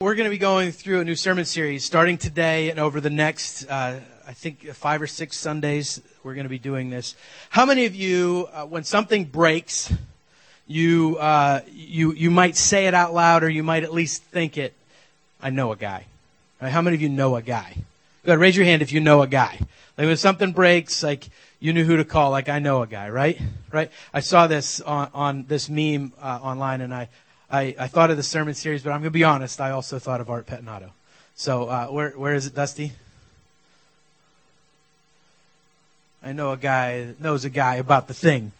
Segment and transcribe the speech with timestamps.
[0.00, 3.10] We're going to be going through a new sermon series starting today and over the
[3.10, 6.02] next, uh, I think, five or six Sundays.
[6.24, 7.14] We're going to be doing this.
[7.48, 9.94] How many of you, uh, when something breaks,
[10.66, 14.58] you, uh, you, you might say it out loud or you might at least think
[14.58, 14.74] it?
[15.40, 16.06] I know a guy.
[16.60, 16.72] Right?
[16.72, 17.76] How many of you know a guy?
[18.24, 19.60] Go ahead, raise your hand if you know a guy.
[19.96, 21.28] Like when something breaks, like
[21.60, 22.32] you knew who to call.
[22.32, 23.40] Like I know a guy, right?
[23.70, 23.92] Right?
[24.12, 27.08] I saw this on, on this meme uh, online, and I,
[27.54, 29.60] I, I thought of the sermon series, but I'm going to be honest.
[29.60, 30.90] I also thought of Art Petinato.
[31.36, 32.92] So uh, where where is it, Dusty?
[36.20, 38.50] I know a guy knows a guy about the thing.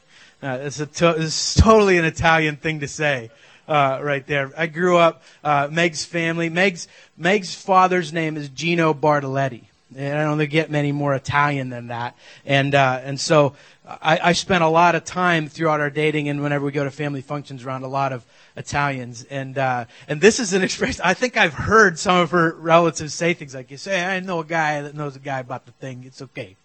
[0.41, 3.31] Uh, it's, a to- it's totally an Italian thing to say.
[3.67, 4.53] Uh, right there.
[4.59, 6.51] I grew up, uh, Meg's family.
[6.51, 9.63] Meg's, Meg's father's name is Gino Bartoletti.
[9.97, 12.17] And I don't get many more Italian than that.
[12.45, 13.55] And, uh, and so
[13.87, 16.91] I, I spent a lot of time throughout our dating and whenever we go to
[16.91, 18.25] family functions around a lot of
[18.57, 19.25] Italians.
[19.31, 23.15] And, uh, and this is an expression, I think I've heard some of her relatives
[23.15, 25.73] say things like, you say, I know a guy that knows a guy about the
[25.73, 26.05] thing.
[26.07, 26.57] It's okay.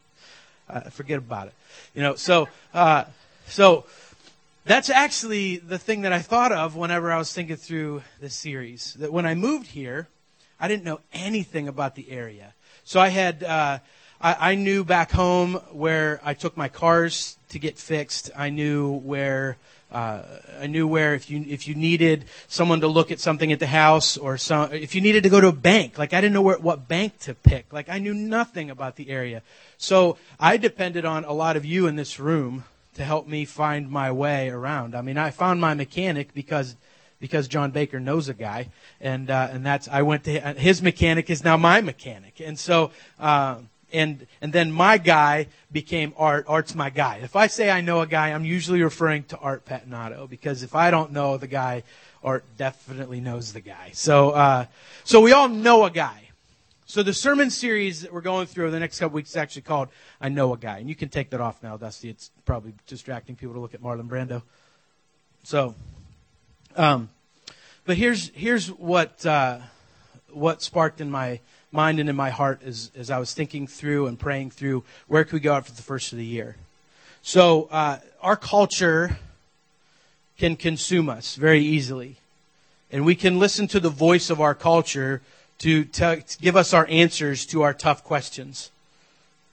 [0.70, 1.54] Uh, forget about it.
[1.94, 3.06] You know, so, uh,
[3.48, 3.86] so,
[4.66, 8.94] that's actually the thing that I thought of whenever I was thinking through this series.
[9.00, 10.08] That when I moved here,
[10.60, 12.54] I didn't know anything about the area.
[12.90, 13.78] So I had, uh,
[14.20, 18.32] I, I, knew back home where I took my cars to get fixed.
[18.36, 19.58] I knew where,
[19.92, 20.24] uh,
[20.60, 23.68] I knew where if you if you needed someone to look at something at the
[23.68, 26.42] house or some if you needed to go to a bank, like I didn't know
[26.42, 27.72] where, what bank to pick.
[27.72, 29.44] Like I knew nothing about the area.
[29.78, 32.64] So I depended on a lot of you in this room
[32.96, 34.96] to help me find my way around.
[34.96, 36.76] I mean, I found my mechanic because
[37.20, 38.70] because John Baker knows a guy,
[39.02, 42.92] and uh, and that's I went to his mechanic is now my mechanic, and so.
[43.20, 43.58] Uh,
[43.92, 46.46] and and then my guy became Art.
[46.48, 47.22] Art's my guy.
[47.24, 50.76] If I say I know a guy, I'm usually referring to Art Petinato because if
[50.76, 51.82] I don't know the guy,
[52.24, 53.90] Art definitely knows the guy.
[53.94, 54.66] So uh,
[55.04, 56.30] so we all know a guy.
[56.86, 59.62] So the sermon series that we're going through over the next couple weeks is actually
[59.62, 59.90] called
[60.20, 62.10] "I Know a Guy," and you can take that off now, Dusty.
[62.10, 64.42] It's probably distracting people to look at Marlon Brando.
[65.44, 65.76] So,
[66.76, 67.10] um,
[67.90, 69.58] but here's here's what uh,
[70.32, 71.40] what sparked in my
[71.72, 75.24] mind and in my heart as as I was thinking through and praying through where
[75.24, 76.56] could we go after the first of the year.
[77.24, 79.18] So uh, our culture
[80.38, 82.18] can consume us very easily,
[82.92, 85.24] and we can listen to the voice of our culture
[85.58, 88.70] to, to, to give us our answers to our tough questions.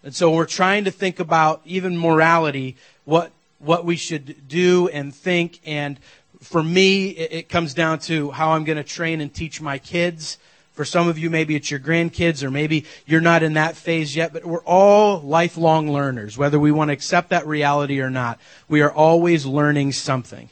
[0.04, 2.76] And so we're trying to think about even morality,
[3.06, 5.58] what, what we should do and think.
[5.64, 5.98] And
[6.46, 9.78] for me, it, it comes down to how I'm going to train and teach my
[9.78, 10.38] kids.
[10.74, 14.14] For some of you, maybe it's your grandkids, or maybe you're not in that phase
[14.14, 18.38] yet, but we're all lifelong learners, whether we want to accept that reality or not.
[18.68, 20.48] We are always learning something.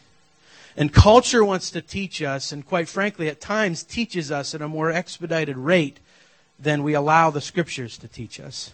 [0.76, 4.68] And culture wants to teach us, and quite frankly, at times teaches us at a
[4.68, 6.00] more expedited rate
[6.58, 8.72] than we allow the scriptures to teach us.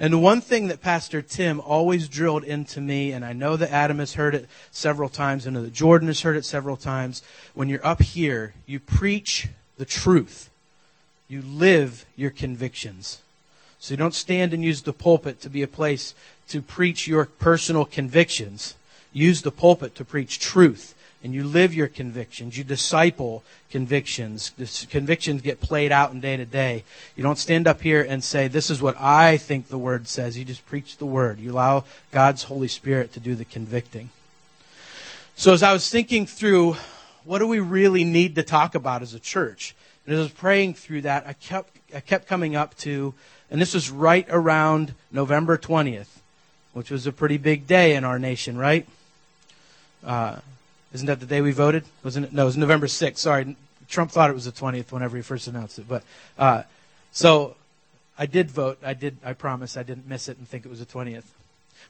[0.00, 3.98] And one thing that Pastor Tim always drilled into me, and I know that Adam
[3.98, 7.22] has heard it several times, and that Jordan has heard it several times,
[7.54, 10.50] when you're up here, you preach the truth.
[11.26, 13.20] You live your convictions.
[13.80, 16.14] So you don't stand and use the pulpit to be a place
[16.48, 18.74] to preach your personal convictions.
[19.12, 22.56] Use the pulpit to preach truth and you live your convictions.
[22.56, 24.52] You disciple convictions.
[24.88, 26.84] Convictions get played out in day to day.
[27.16, 30.38] You don't stand up here and say, This is what I think the Word says.
[30.38, 31.40] You just preach the Word.
[31.40, 34.10] You allow God's Holy Spirit to do the convicting.
[35.34, 36.76] So, as I was thinking through
[37.24, 39.74] what do we really need to talk about as a church,
[40.06, 43.12] and as I was praying through that, I kept, I kept coming up to,
[43.50, 46.20] and this was right around November 20th,
[46.72, 48.88] which was a pretty big day in our nation, right?
[50.02, 50.36] Uh,
[50.92, 51.84] isn't that the day we voted?
[52.02, 52.32] Wasn't it?
[52.32, 53.18] No, it was November 6th.
[53.18, 53.56] Sorry.
[53.88, 55.88] Trump thought it was the 20th whenever he first announced it.
[55.88, 56.02] But
[56.38, 56.62] uh,
[57.12, 57.56] so
[58.18, 58.78] I did vote.
[58.82, 59.16] I did.
[59.24, 61.24] I promise I didn't miss it and think it was the 20th.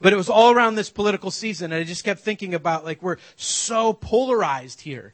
[0.01, 3.03] But it was all around this political season, and I just kept thinking about like
[3.03, 5.13] we're so polarized here.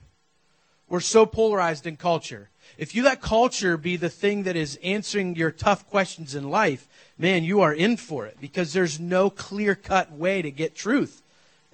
[0.89, 2.51] We're so polarized in culture.
[2.77, 6.87] If you let culture be the thing that is answering your tough questions in life,
[7.19, 11.23] man, you are in for it because there's no clear cut way to get truth.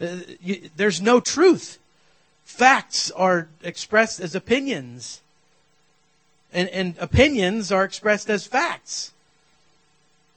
[0.00, 0.18] Uh,
[0.76, 1.78] there's no truth.
[2.50, 5.22] Facts are expressed as opinions.
[6.52, 9.12] And, and opinions are expressed as facts.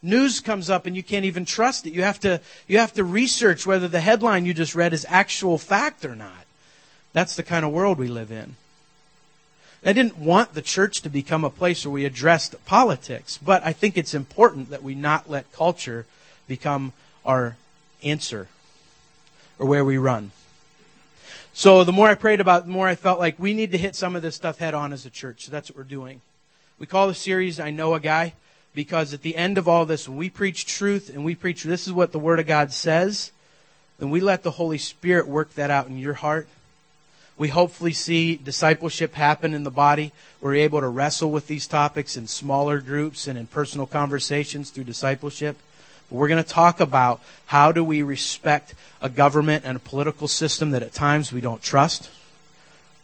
[0.01, 1.91] News comes up and you can't even trust it.
[1.91, 5.57] You have to, you have to research whether the headline you just read is actual
[5.57, 6.45] fact or not.
[7.11, 8.55] That's the kind of world we live in.
[9.83, 13.73] I didn't want the church to become a place where we addressed politics, but I
[13.73, 16.05] think it's important that we not let culture
[16.47, 16.93] become
[17.25, 17.57] our
[18.01, 18.47] answer
[19.59, 20.31] or where we run.
[21.55, 23.77] So the more I prayed about it, the more I felt like we need to
[23.77, 25.45] hit some of this stuff head on as a church.
[25.45, 26.21] So that's what we're doing.
[26.79, 28.33] We call the series I Know a Guy
[28.73, 31.85] because at the end of all this, when we preach truth and we preach this
[31.85, 33.31] is what the Word of God says,
[33.99, 36.47] then we let the Holy Spirit work that out in your heart.
[37.37, 40.11] We hopefully see discipleship happen in the body.
[40.41, 44.85] We're able to wrestle with these topics in smaller groups and in personal conversations through
[44.85, 45.57] discipleship.
[46.13, 50.71] We're going to talk about how do we respect a government and a political system
[50.71, 52.11] that at times we don't trust.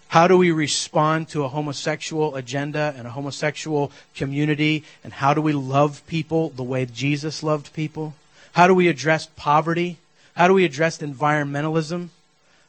[0.09, 4.83] How do we respond to a homosexual agenda and a homosexual community?
[5.03, 8.13] And how do we love people the way Jesus loved people?
[8.53, 9.97] How do we address poverty?
[10.35, 12.09] How do we address environmentalism?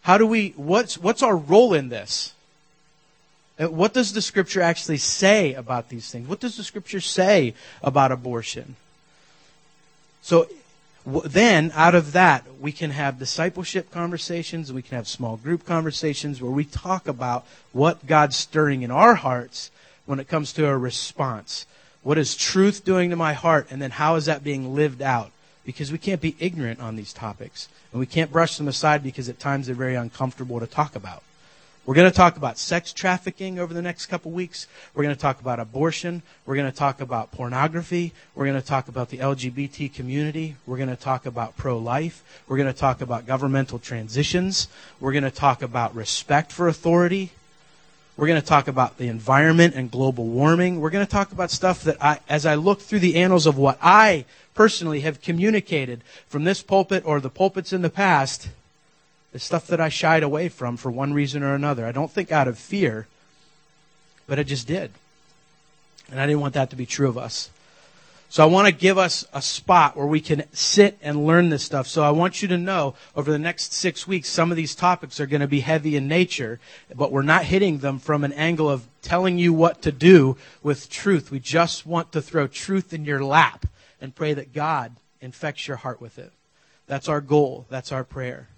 [0.02, 2.32] How do we, what's, what's our role in this?
[3.58, 6.26] Uh, what does the scripture actually say about these things?
[6.26, 8.76] What does the scripture say about abortion?
[10.22, 10.48] So
[11.04, 16.42] then, out of that, we can have discipleship conversations, we can have small group conversations
[16.42, 19.70] where we talk about what God's stirring in our hearts
[20.06, 21.66] when it comes to a response.
[22.02, 25.32] What is truth doing to my heart, and then how is that being lived out?
[25.64, 29.28] Because we can't be ignorant on these topics, and we can't brush them aside because
[29.28, 31.22] at times they're very uncomfortable to talk about.
[31.86, 34.66] We're going to talk about sex trafficking over the next couple weeks.
[34.94, 36.22] We're going to talk about abortion.
[36.44, 38.12] We're going to talk about pornography.
[38.34, 40.56] We're going to talk about the LGBT community.
[40.66, 42.22] We're going to talk about pro life.
[42.46, 44.68] We're going to talk about governmental transitions.
[45.00, 47.32] We're going to talk about respect for authority.
[48.18, 50.80] We're going to talk about the environment and global warming.
[50.80, 53.56] We're going to talk about stuff that I, as I look through the annals of
[53.56, 58.50] what I personally have communicated from this pulpit or the pulpits in the past,
[59.32, 61.86] it's stuff that I shied away from for one reason or another.
[61.86, 63.06] I don't think out of fear,
[64.26, 64.90] but I just did.
[66.10, 67.50] And I didn't want that to be true of us.
[68.28, 71.64] So I want to give us a spot where we can sit and learn this
[71.64, 71.88] stuff.
[71.88, 75.18] So I want you to know over the next six weeks, some of these topics
[75.18, 76.60] are going to be heavy in nature,
[76.94, 80.88] but we're not hitting them from an angle of telling you what to do with
[80.88, 81.32] truth.
[81.32, 83.66] We just want to throw truth in your lap
[84.00, 86.32] and pray that God infects your heart with it.
[86.86, 87.66] That's our goal.
[87.68, 88.49] That's our prayer.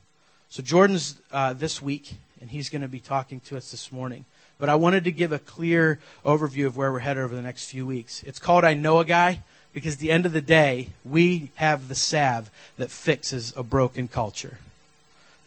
[0.52, 4.26] So Jordan's uh, this week, and he's going to be talking to us this morning.
[4.58, 7.70] But I wanted to give a clear overview of where we're headed over the next
[7.70, 8.22] few weeks.
[8.24, 9.40] It's called I Know a Guy
[9.72, 14.08] because at the end of the day, we have the salve that fixes a broken
[14.08, 14.58] culture.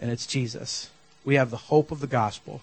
[0.01, 0.89] And it's Jesus.
[1.23, 2.61] We have the hope of the gospel.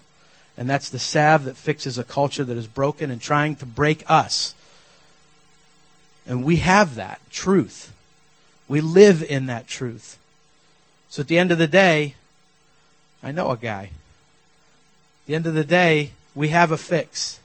[0.57, 4.03] And that's the salve that fixes a culture that is broken and trying to break
[4.09, 4.53] us.
[6.27, 7.93] And we have that truth.
[8.67, 10.17] We live in that truth.
[11.07, 12.15] So at the end of the day,
[13.23, 13.83] I know a guy.
[13.83, 17.39] At the end of the day, we have a fix.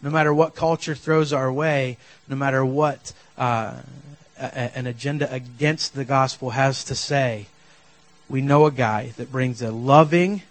[0.00, 3.74] No matter what culture throws our way, no matter what uh,
[4.38, 7.46] a, an agenda against the gospel has to say,
[8.28, 10.42] we know a guy that brings a loving,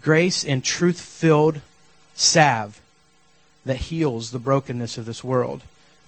[0.00, 1.60] grace, and truth filled
[2.14, 2.80] salve
[3.64, 5.62] that heals the brokenness of this world.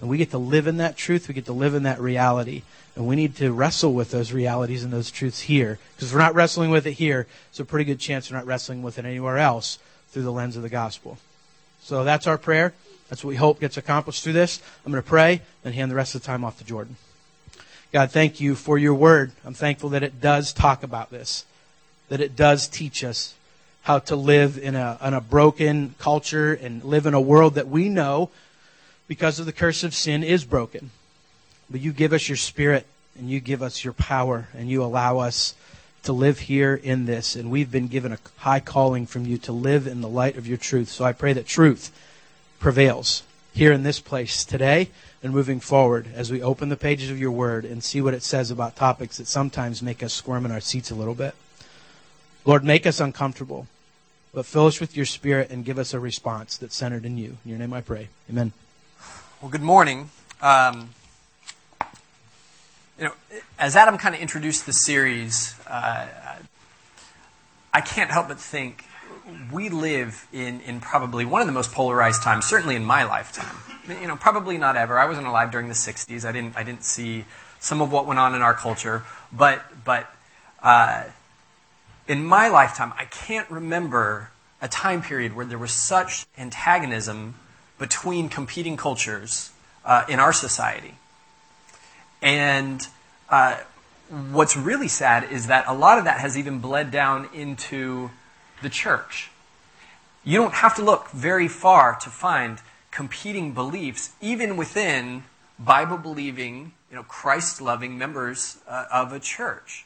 [0.05, 1.27] And we get to live in that truth.
[1.27, 2.61] We get to live in that reality.
[2.95, 5.79] And we need to wrestle with those realities and those truths here.
[5.95, 8.45] Because if we're not wrestling with it here, it's a pretty good chance we're not
[8.45, 9.79] wrestling with it anywhere else
[10.09, 11.17] through the lens of the gospel.
[11.81, 12.75] So that's our prayer.
[13.09, 14.61] That's what we hope gets accomplished through this.
[14.85, 16.97] I'm going to pray and hand the rest of the time off to Jordan.
[17.91, 19.31] God, thank you for your word.
[19.43, 21.45] I'm thankful that it does talk about this,
[22.09, 23.33] that it does teach us
[23.81, 27.67] how to live in a, in a broken culture and live in a world that
[27.67, 28.29] we know
[29.07, 30.91] because of the curse of sin is broken.
[31.69, 32.85] But you give us your spirit
[33.17, 35.55] and you give us your power and you allow us
[36.03, 37.35] to live here in this.
[37.35, 40.47] And we've been given a high calling from you to live in the light of
[40.47, 40.89] your truth.
[40.89, 41.91] So I pray that truth
[42.59, 44.89] prevails here in this place today
[45.23, 48.21] and moving forward as we open the pages of your word and see what it
[48.21, 51.33] says about topics that sometimes make us squirm in our seats a little bit.
[52.43, 53.67] Lord, make us uncomfortable,
[54.33, 57.37] but fill us with your spirit and give us a response that's centered in you.
[57.43, 58.09] In your name I pray.
[58.29, 58.51] Amen.
[59.41, 60.09] Well, good morning.
[60.41, 60.91] Um,
[62.97, 63.11] you know,
[63.59, 66.07] as Adam kind of introduced the series, uh,
[67.73, 68.85] I can't help but think
[69.51, 73.57] we live in, in probably one of the most polarized times, certainly in my lifetime.
[73.89, 74.97] You know, probably not ever.
[74.97, 76.23] I wasn't alive during the '60s.
[76.23, 77.25] I didn't I didn't see
[77.59, 80.09] some of what went on in our culture, but but
[80.63, 81.03] uh,
[82.07, 87.35] in my lifetime, I can't remember a time period where there was such antagonism
[87.77, 89.51] between competing cultures
[89.83, 90.95] uh, in our society.
[92.21, 92.85] And
[93.29, 93.57] uh,
[94.31, 98.11] what's really sad is that a lot of that has even bled down into
[98.61, 99.29] the church.
[100.23, 102.59] You don't have to look very far to find
[102.91, 105.23] competing beliefs, even within
[105.59, 109.85] Bible believing, you know, Christ loving members uh, of a church.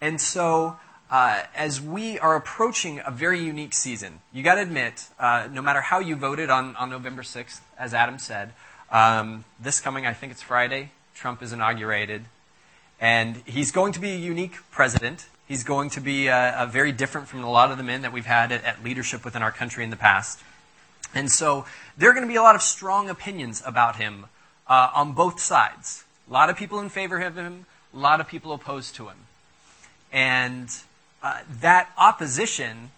[0.00, 0.78] And so
[1.10, 4.20] uh, as we are approaching a very unique season.
[4.32, 7.92] You got to admit, uh, no matter how you voted on, on November 6th, as
[7.92, 8.52] Adam said,
[8.92, 12.24] um, this coming, I think it's Friday, Trump is inaugurated.
[13.00, 15.26] And he's going to be a unique president.
[15.48, 18.26] He's going to be uh, very different from a lot of the men that we've
[18.26, 20.38] had at, at leadership within our country in the past.
[21.12, 21.64] And so
[21.96, 24.26] there are going to be a lot of strong opinions about him
[24.68, 26.04] uh, on both sides.
[26.28, 29.16] A lot of people in favor of him, a lot of people opposed to him.
[30.12, 30.68] And
[31.22, 32.90] uh, that opposition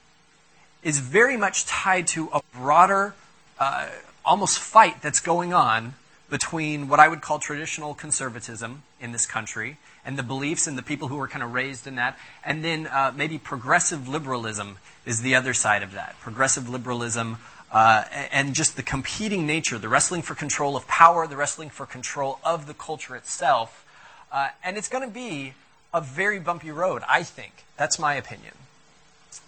[0.83, 3.15] is very much tied to a broader,
[3.59, 3.89] uh,
[4.25, 5.95] almost fight that's going on
[6.31, 10.83] between what I would call traditional conservatism in this country and the beliefs and the
[10.83, 15.23] people who were kind of raised in that, and then uh, maybe progressive liberalism is
[15.23, 16.19] the other side of that.
[16.21, 17.39] Progressive liberalism
[17.71, 21.87] uh, and just the competing nature, the wrestling for control of power, the wrestling for
[21.87, 23.87] control of the culture itself.
[24.31, 25.55] Uh, and it's going to be
[25.93, 27.65] a very bumpy road, I think.
[27.77, 28.55] That's my opinion.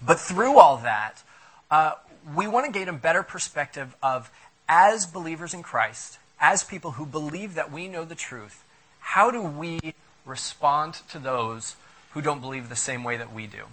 [0.05, 1.23] But through all that,
[1.71, 1.93] uh,
[2.35, 4.31] we want to gain a better perspective of,
[4.69, 8.65] as believers in Christ, as people who believe that we know the truth,
[9.01, 11.77] how do we respond to those
[12.13, 13.65] who don't believe the same way that we do?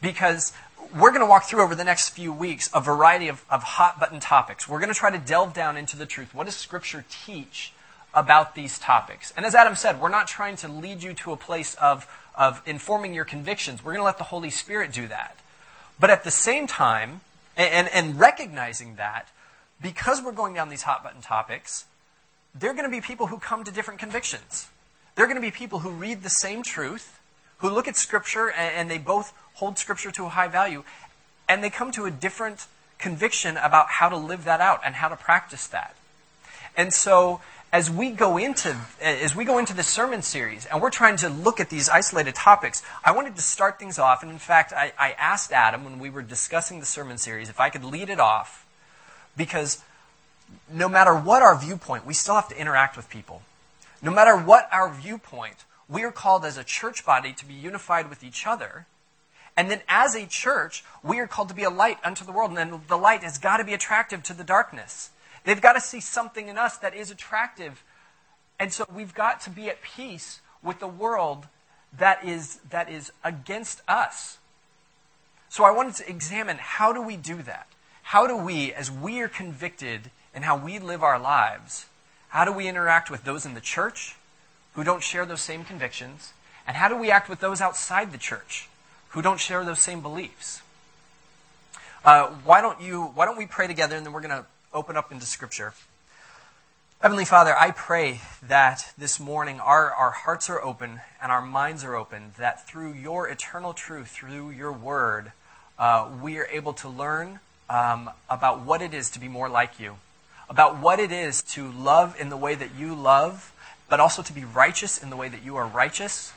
[0.00, 0.52] Because
[0.94, 4.00] we're going to walk through over the next few weeks a variety of, of hot
[4.00, 4.68] button topics.
[4.68, 6.34] We're going to try to delve down into the truth.
[6.34, 7.72] What does Scripture teach
[8.14, 9.32] about these topics?
[9.36, 12.62] And as Adam said, we're not trying to lead you to a place of, of
[12.66, 13.84] informing your convictions.
[13.84, 15.38] We're going to let the Holy Spirit do that.
[15.98, 17.20] But at the same time,
[17.56, 19.28] and, and recognizing that,
[19.80, 21.84] because we're going down these hot button topics,
[22.54, 24.68] there are going to be people who come to different convictions.
[25.14, 27.20] There are going to be people who read the same truth,
[27.58, 30.84] who look at Scripture, and, and they both hold Scripture to a high value,
[31.48, 32.66] and they come to a different
[32.98, 35.94] conviction about how to live that out and how to practice that.
[36.76, 37.40] And so,
[37.74, 41.28] as we go into as we go into this sermon series, and we're trying to
[41.28, 44.22] look at these isolated topics, I wanted to start things off.
[44.22, 47.58] And in fact, I, I asked Adam when we were discussing the sermon series if
[47.58, 48.64] I could lead it off,
[49.36, 49.82] because
[50.72, 53.42] no matter what our viewpoint, we still have to interact with people.
[54.00, 58.08] No matter what our viewpoint, we are called as a church body to be unified
[58.08, 58.86] with each other
[59.56, 62.50] and then as a church, we are called to be a light unto the world.
[62.50, 65.10] And then the light has got to be attractive to the darkness.
[65.44, 67.82] They've got to see something in us that is attractive.
[68.58, 71.46] And so we've got to be at peace with the world
[71.96, 74.38] that is, that is against us.
[75.48, 77.68] So I wanted to examine how do we do that?
[78.02, 81.86] How do we, as we are convicted in how we live our lives,
[82.28, 84.16] how do we interact with those in the church
[84.72, 86.32] who don't share those same convictions?
[86.66, 88.68] And how do we act with those outside the church
[89.14, 90.60] who don't share those same beliefs.
[92.04, 93.04] Uh, why don't you?
[93.14, 94.44] Why don't we pray together, and then we're going to
[94.74, 95.72] open up into Scripture.
[97.00, 101.84] Heavenly Father, I pray that this morning our, our hearts are open and our minds
[101.84, 105.30] are open, that through your eternal truth, through your word,
[105.78, 107.38] uh, we are able to learn
[107.70, 109.96] um, about what it is to be more like you,
[110.50, 113.52] about what it is to love in the way that you love,
[113.88, 116.32] but also to be righteous in the way that you are righteous,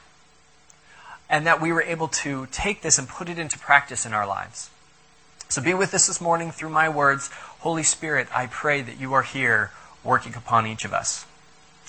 [1.30, 4.28] and that we were able to take this and put it into practice in our
[4.28, 4.70] lives.
[5.50, 7.30] So be with us this morning through my words.
[7.60, 9.72] Holy Spirit, I pray that you are here
[10.04, 11.26] working upon each of us.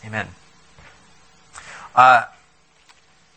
[0.04, 0.28] Amen.
[1.94, 2.24] Uh,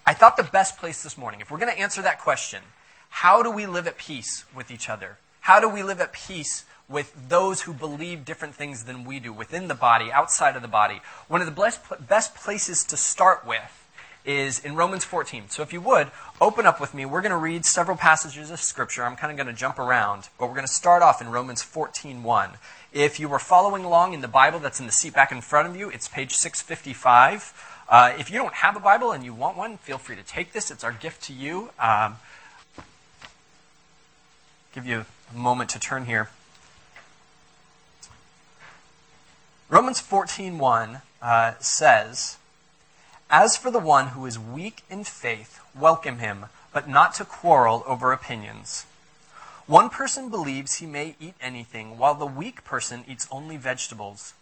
[0.05, 2.61] I thought the best place this morning, if we're going to answer that question,
[3.09, 5.17] how do we live at peace with each other?
[5.41, 9.33] How do we live at peace with those who believe different things than we do
[9.33, 11.01] within the body, outside of the body?
[11.29, 13.80] One of the best, best places to start with
[14.25, 15.49] is in Romans 14.
[15.49, 17.05] So if you would, open up with me.
[17.05, 19.03] We're going to read several passages of Scripture.
[19.03, 21.63] I'm kind of going to jump around, but we're going to start off in Romans
[21.63, 22.55] 14.1.
[22.93, 25.67] If you were following along in the Bible that's in the seat back in front
[25.67, 27.53] of you, it's page 655.
[27.89, 30.53] Uh, if you don't have a Bible and you want one, feel free to take
[30.53, 30.71] this.
[30.71, 31.71] It's our gift to you.
[31.79, 32.17] Um,
[34.73, 36.29] give you a moment to turn here.
[39.69, 42.37] Romans 14.1 uh, says...
[43.33, 47.81] As for the one who is weak in faith, welcome him, but not to quarrel
[47.87, 48.85] over opinions.
[49.67, 54.33] One person believes he may eat anything, while the weak person eats only vegetables.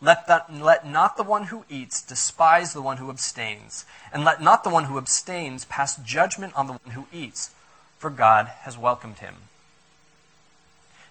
[0.00, 4.64] Let, let not the one who eats despise the one who abstains, and let not
[4.64, 7.52] the one who abstains pass judgment on the one who eats,
[8.00, 9.36] for God has welcomed him.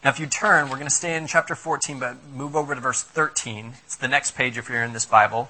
[0.04, 2.82] Now, if you turn, we're going to stay in chapter 14, but move over to
[2.82, 3.76] verse 13.
[3.86, 5.50] It's the next page if you're in this Bible.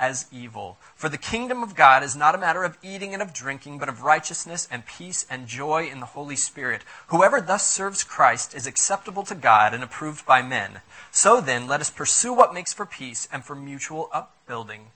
[0.00, 0.78] as evil.
[0.96, 3.90] For the kingdom of God is not a matter of eating and of drinking, but
[3.90, 6.82] of righteousness and peace and joy in the Holy Spirit.
[7.08, 10.80] Whoever thus serves Christ is acceptable to God and approved by men.
[11.12, 14.86] So then, let us pursue what makes for peace and for mutual upbuilding.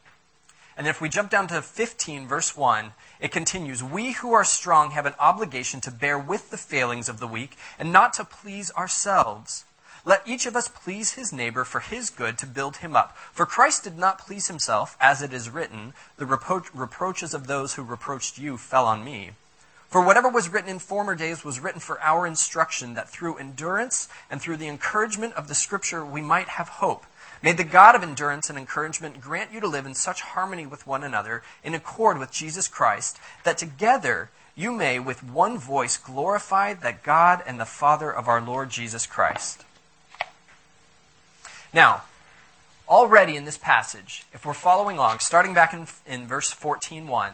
[0.76, 4.90] And if we jump down to 15, verse 1, it continues We who are strong
[4.92, 8.72] have an obligation to bear with the failings of the weak and not to please
[8.72, 9.64] ourselves.
[10.06, 13.16] Let each of us please his neighbor for his good to build him up.
[13.32, 17.74] For Christ did not please himself, as it is written, The repro- reproaches of those
[17.74, 19.30] who reproached you fell on me.
[19.88, 24.08] For whatever was written in former days was written for our instruction, that through endurance
[24.30, 27.06] and through the encouragement of the Scripture we might have hope.
[27.42, 30.86] May the God of endurance and encouragement grant you to live in such harmony with
[30.86, 36.74] one another, in accord with Jesus Christ, that together you may with one voice glorify
[36.74, 39.64] the God and the Father of our Lord Jesus Christ.
[41.74, 42.04] Now,
[42.88, 47.32] already in this passage, if we're following along, starting back in, in verse 14.1,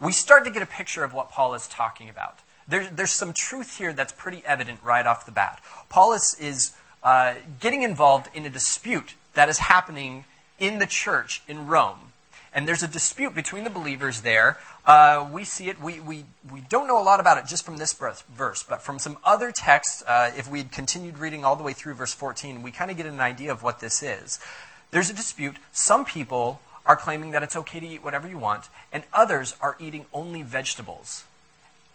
[0.00, 2.40] we start to get a picture of what Paul is talking about.
[2.68, 5.62] There, there's some truth here that's pretty evident right off the bat.
[5.88, 10.26] Paul is, is uh, getting involved in a dispute that is happening
[10.58, 12.12] in the church in Rome.
[12.54, 14.58] And there's a dispute between the believers there.
[14.86, 15.80] Uh, we see it.
[15.80, 19.00] We, we, we don't know a lot about it just from this verse, but from
[19.00, 22.62] some other texts, uh, if we had continued reading all the way through verse 14,
[22.62, 24.38] we kind of get an idea of what this is.
[24.92, 25.56] There's a dispute.
[25.72, 29.76] Some people are claiming that it's okay to eat whatever you want, and others are
[29.80, 31.24] eating only vegetables.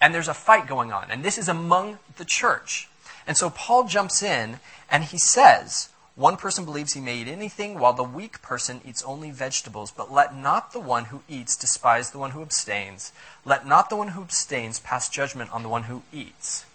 [0.01, 2.89] And there's a fight going on, and this is among the church.
[3.28, 5.89] And so Paul jumps in and he says,
[6.20, 9.90] one person believes he may eat anything, while the weak person eats only vegetables.
[9.90, 13.14] But let not the one who eats despise the one who abstains.
[13.46, 16.66] Let not the one who abstains pass judgment on the one who eats.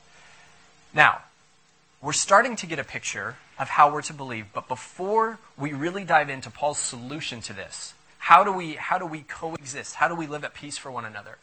[0.94, 1.24] Now,
[2.00, 6.04] we're starting to get a picture of how we're to believe, but before we really
[6.04, 9.96] dive into Paul's solution to this, how do we, how do we coexist?
[9.96, 11.36] How do we live at peace for one another?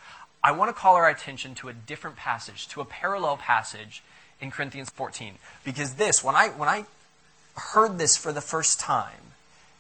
[0.44, 4.02] I want to call our attention to a different passage, to a parallel passage
[4.40, 5.36] in Corinthians 14.
[5.64, 6.86] Because this, when I, when I
[7.56, 9.34] heard this for the first time,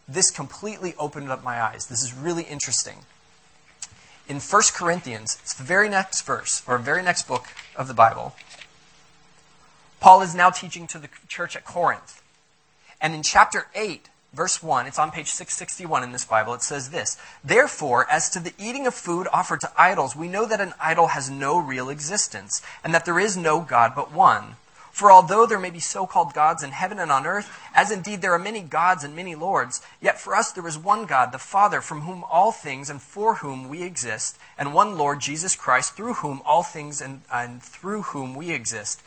[0.07, 1.87] this completely opened up my eyes.
[1.87, 2.97] This is really interesting.
[4.27, 8.35] In 1 Corinthians, it's the very next verse, or very next book of the Bible,
[9.99, 12.21] Paul is now teaching to the church at Corinth.
[12.99, 16.89] And in chapter 8, verse 1, it's on page 661 in this Bible, it says
[16.89, 20.73] this Therefore, as to the eating of food offered to idols, we know that an
[20.79, 24.55] idol has no real existence, and that there is no God but one.
[25.01, 28.21] For although there may be so called gods in heaven and on earth, as indeed
[28.21, 31.39] there are many gods and many lords, yet for us there is one God, the
[31.39, 35.95] Father, from whom all things and for whom we exist, and one Lord, Jesus Christ,
[35.95, 39.01] through whom all things and, and through whom we exist.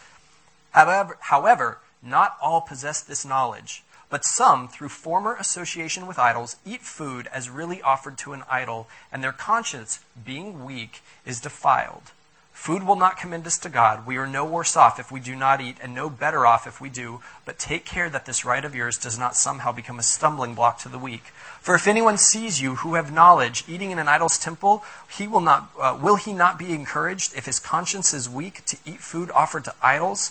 [0.73, 6.83] However, however, not all possess this knowledge, but some, through former association with idols, eat
[6.83, 12.11] food as really offered to an idol, and their conscience, being weak, is defiled.
[12.55, 14.07] Food will not commend us to God.
[14.07, 16.81] We are no worse off if we do not eat, and no better off if
[16.81, 17.21] we do.
[17.45, 20.79] But take care that this right of yours does not somehow become a stumbling block
[20.79, 21.25] to the weak.
[21.61, 25.41] For if anyone sees you who have knowledge eating in an idol's temple, he will
[25.41, 29.31] not uh, will he not be encouraged if his conscience is weak to eat food
[29.33, 30.31] offered to idols?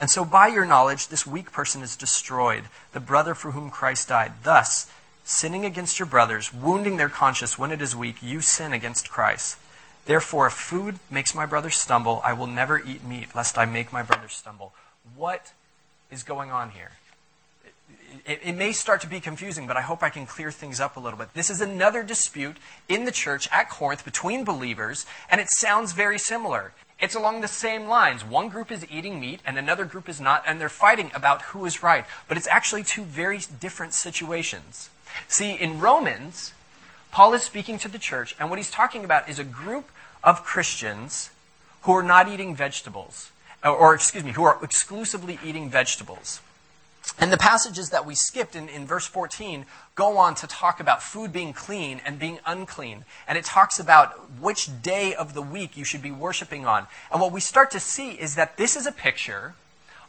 [0.00, 4.08] And so by your knowledge this weak person is destroyed, the brother for whom Christ
[4.08, 4.32] died.
[4.44, 4.88] Thus,
[5.24, 9.58] sinning against your brothers, wounding their conscience when it is weak, you sin against Christ.
[10.10, 13.92] Therefore, if food makes my brother stumble, I will never eat meat, lest I make
[13.92, 14.72] my brother stumble.
[15.14, 15.52] What
[16.10, 16.90] is going on here?
[18.26, 20.96] It, it, may start to be confusing, but I hope I can clear things up
[20.96, 21.32] a little bit.
[21.34, 22.56] This is another dispute
[22.88, 26.72] in the church at Corinth between believers, and it sounds very similar.
[26.98, 28.24] It's along the same lines.
[28.24, 31.64] One group is eating meat, and another group is not, and they're fighting about who
[31.66, 32.04] is right.
[32.26, 34.90] But it's actually two very different situations.
[35.28, 36.52] See, in Romans,
[37.12, 39.88] Paul is speaking to the church, and what he's talking about is a group
[40.22, 41.30] of Christians
[41.82, 43.30] who are not eating vegetables,
[43.64, 46.40] or, or excuse me, who are exclusively eating vegetables.
[47.18, 51.02] And the passages that we skipped in, in verse 14 go on to talk about
[51.02, 53.04] food being clean and being unclean.
[53.26, 56.86] And it talks about which day of the week you should be worshiping on.
[57.10, 59.54] And what we start to see is that this is a picture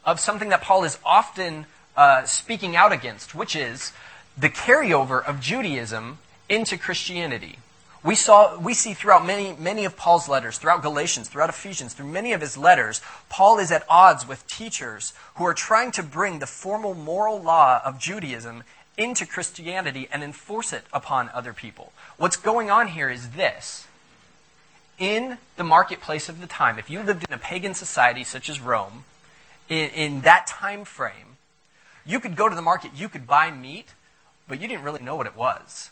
[0.04, 3.92] of something that Paul is often uh, speaking out against, which is
[4.36, 7.58] the carryover of Judaism into Christianity.
[8.04, 12.08] We, saw, we see throughout many, many of Paul's letters, throughout Galatians, throughout Ephesians, through
[12.08, 16.40] many of his letters, Paul is at odds with teachers who are trying to bring
[16.40, 18.64] the formal moral law of Judaism
[18.98, 21.92] into Christianity and enforce it upon other people.
[22.16, 23.86] What's going on here is this
[24.98, 28.60] in the marketplace of the time, if you lived in a pagan society such as
[28.60, 29.04] Rome,
[29.68, 31.36] in, in that time frame,
[32.04, 33.94] you could go to the market, you could buy meat,
[34.48, 35.91] but you didn't really know what it was.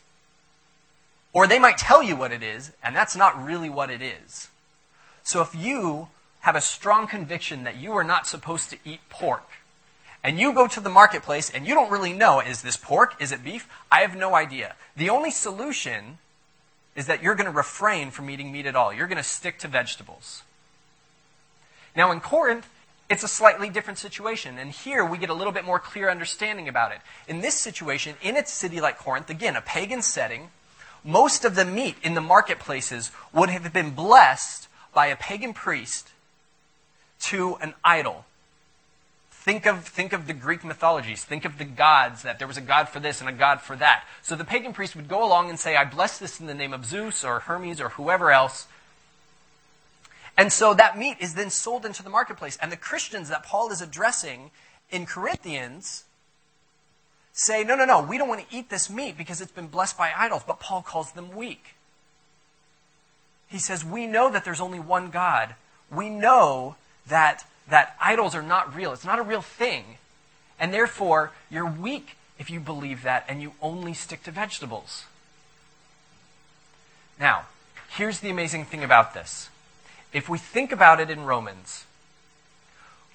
[1.33, 4.49] Or they might tell you what it is, and that's not really what it is.
[5.23, 6.09] So if you
[6.41, 9.45] have a strong conviction that you are not supposed to eat pork,
[10.23, 13.15] and you go to the marketplace and you don't really know is this pork?
[13.21, 13.69] Is it beef?
[13.91, 14.75] I have no idea.
[14.97, 16.19] The only solution
[16.95, 18.93] is that you're going to refrain from eating meat at all.
[18.93, 20.43] You're going to stick to vegetables.
[21.97, 22.69] Now, in Corinth,
[23.09, 24.59] it's a slightly different situation.
[24.59, 26.99] And here we get a little bit more clear understanding about it.
[27.27, 30.51] In this situation, in a city like Corinth, again, a pagan setting,
[31.05, 36.11] most of the meat in the marketplaces would have been blessed by a pagan priest
[37.21, 38.25] to an idol.
[39.31, 41.25] Think of, think of the Greek mythologies.
[41.25, 43.75] Think of the gods, that there was a god for this and a god for
[43.77, 44.05] that.
[44.23, 46.75] So the pagan priest would go along and say, I bless this in the name
[46.75, 48.67] of Zeus or Hermes or whoever else.
[50.37, 52.59] And so that meat is then sold into the marketplace.
[52.61, 54.51] And the Christians that Paul is addressing
[54.91, 56.05] in Corinthians
[57.45, 59.97] say, no, no, no, we don't want to eat this meat because it's been blessed
[59.97, 60.43] by idols.
[60.47, 61.75] But Paul calls them weak.
[63.49, 65.55] He says, we know that there's only one God.
[65.91, 66.77] We know
[67.07, 68.93] that, that idols are not real.
[68.93, 69.97] It's not a real thing.
[70.59, 75.05] And therefore, you're weak if you believe that and you only stick to vegetables.
[77.19, 77.47] Now,
[77.97, 79.49] here's the amazing thing about this.
[80.13, 81.85] If we think about it in Romans,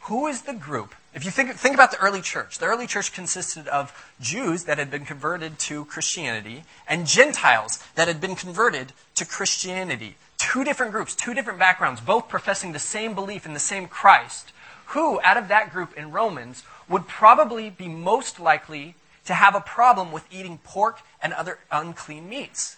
[0.06, 0.94] who is the group?
[1.15, 3.91] If you think, think about the early church, the early church consisted of
[4.22, 10.15] Jews that had been converted to Christianity and Gentiles that had been converted to Christianity.
[10.38, 14.52] Two different groups, two different backgrounds, both professing the same belief in the same Christ.
[14.88, 18.94] Who, out of that group in Romans, would probably be most likely
[19.26, 22.78] to have a problem with eating pork and other unclean meats?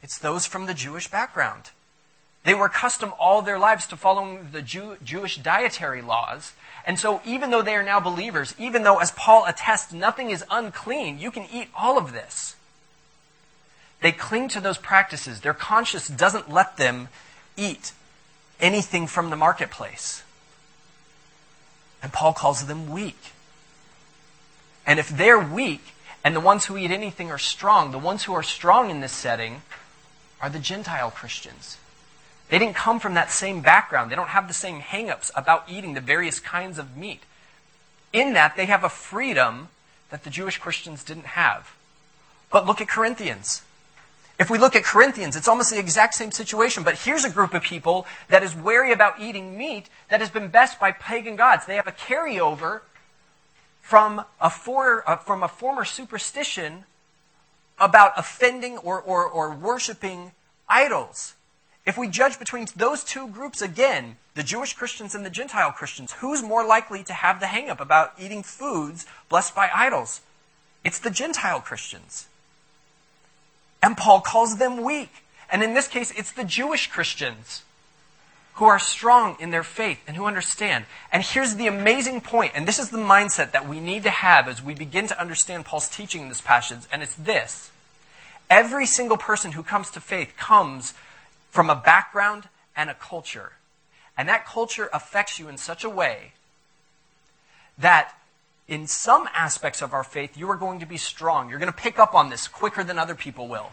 [0.00, 1.70] It's those from the Jewish background.
[2.44, 6.52] They were accustomed all their lives to following the Jew, Jewish dietary laws.
[6.86, 10.44] And so, even though they are now believers, even though, as Paul attests, nothing is
[10.50, 12.56] unclean, you can eat all of this.
[14.02, 15.40] They cling to those practices.
[15.40, 17.08] Their conscience doesn't let them
[17.56, 17.92] eat
[18.60, 20.22] anything from the marketplace.
[22.02, 23.32] And Paul calls them weak.
[24.86, 28.34] And if they're weak, and the ones who eat anything are strong, the ones who
[28.34, 29.62] are strong in this setting
[30.42, 31.78] are the Gentile Christians.
[32.48, 34.10] They didn't come from that same background.
[34.10, 37.22] They don't have the same hangups about eating the various kinds of meat.
[38.12, 39.68] In that, they have a freedom
[40.10, 41.74] that the Jewish Christians didn't have.
[42.50, 43.62] But look at Corinthians.
[44.38, 46.82] If we look at Corinthians, it's almost the exact same situation.
[46.82, 50.48] But here's a group of people that is wary about eating meat that has been
[50.48, 51.66] blessed by pagan gods.
[51.66, 52.80] They have a carryover
[53.80, 56.84] from a, for, uh, from a former superstition
[57.78, 60.32] about offending or, or, or worshiping
[60.68, 61.34] idols.
[61.86, 66.12] If we judge between those two groups again, the Jewish Christians and the Gentile Christians,
[66.12, 70.22] who's more likely to have the hangup about eating foods blessed by idols?
[70.82, 72.26] It's the Gentile Christians.
[73.82, 75.10] And Paul calls them weak.
[75.50, 77.62] And in this case, it's the Jewish Christians
[78.54, 80.86] who are strong in their faith and who understand.
[81.12, 84.48] And here's the amazing point, and this is the mindset that we need to have
[84.48, 87.70] as we begin to understand Paul's teaching in this passage, and it's this.
[88.48, 90.94] Every single person who comes to faith comes
[91.54, 93.52] from a background and a culture.
[94.18, 96.32] And that culture affects you in such a way
[97.78, 98.12] that
[98.66, 101.48] in some aspects of our faith, you are going to be strong.
[101.48, 103.70] You're going to pick up on this quicker than other people will.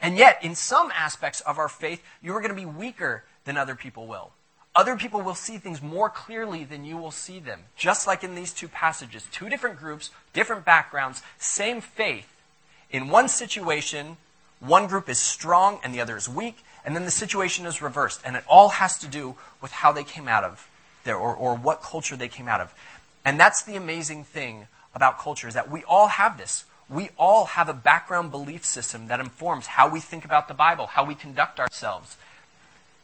[0.00, 3.58] And yet, in some aspects of our faith, you are going to be weaker than
[3.58, 4.30] other people will.
[4.74, 7.64] Other people will see things more clearly than you will see them.
[7.76, 9.26] Just like in these two passages.
[9.30, 12.28] Two different groups, different backgrounds, same faith.
[12.90, 14.16] In one situation,
[14.66, 18.20] one group is strong and the other is weak, and then the situation is reversed.
[18.24, 20.68] And it all has to do with how they came out of
[21.04, 22.74] there or, or what culture they came out of.
[23.24, 26.64] And that's the amazing thing about culture is that we all have this.
[26.88, 30.86] We all have a background belief system that informs how we think about the Bible,
[30.86, 32.16] how we conduct ourselves.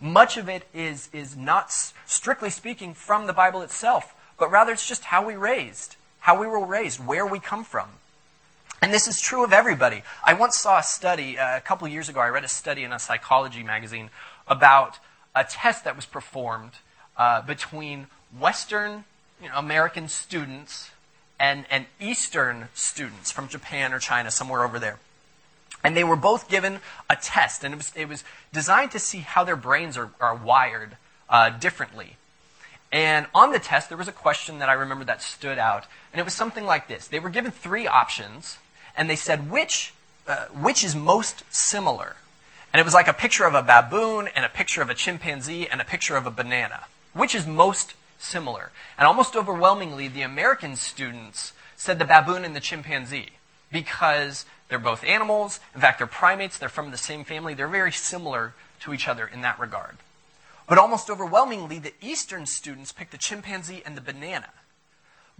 [0.01, 1.73] Much of it is, is not,
[2.07, 6.47] strictly speaking, from the Bible itself, but rather it's just how we raised, how we
[6.47, 7.89] were raised, where we come from.
[8.83, 10.03] And this is true of everybody.
[10.25, 12.93] I once saw a study, uh, a couple years ago, I read a study in
[12.93, 14.11] a psychology magazine
[14.49, 14.99] about
[15.35, 16.73] a test that was performed
[17.17, 18.07] uh, between
[18.39, 19.05] Western
[19.43, 20.91] you know, American students
[21.39, 24.99] and, and Eastern students from Japan or China, somewhere over there.
[25.83, 29.19] And they were both given a test, and it was, it was designed to see
[29.19, 30.97] how their brains are, are wired
[31.29, 32.17] uh, differently.
[32.93, 36.21] And on the test, there was a question that I remember that stood out, and
[36.21, 37.09] it was something like this.
[37.09, 38.59] They were given three options,
[38.97, 39.93] and they said which,
[40.27, 42.17] uh, which is most similar.
[42.73, 45.69] And it was like a picture of a baboon and a picture of a chimpanzee
[45.69, 46.85] and a picture of a banana.
[47.13, 48.71] Which is most similar?
[48.97, 53.31] And almost overwhelmingly, the American students said the baboon and the chimpanzee
[53.73, 55.59] because they're both animals.
[55.75, 56.59] In fact, they're primates.
[56.59, 57.55] They're from the same family.
[57.55, 59.97] They're very similar to each other in that regard.
[60.69, 64.51] But almost overwhelmingly, the Eastern students picked the chimpanzee and the banana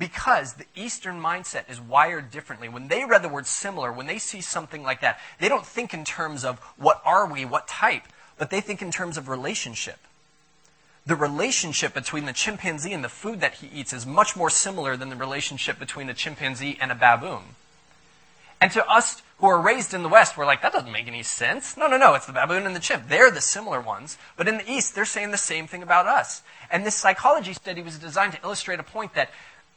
[0.01, 2.71] because the Eastern mindset is wired differently.
[2.71, 5.93] When they read the word similar, when they see something like that, they don't think
[5.93, 8.05] in terms of what are we, what type,
[8.39, 9.99] but they think in terms of relationship.
[11.05, 14.97] The relationship between the chimpanzee and the food that he eats is much more similar
[14.97, 17.43] than the relationship between a chimpanzee and a baboon.
[18.59, 21.23] And to us who are raised in the West, we're like, that doesn't make any
[21.23, 21.77] sense.
[21.77, 23.09] No, no, no, it's the baboon and the chimp.
[23.09, 24.19] They're the similar ones.
[24.37, 26.43] But in the East, they're saying the same thing about us.
[26.71, 29.31] And this psychology study was designed to illustrate a point that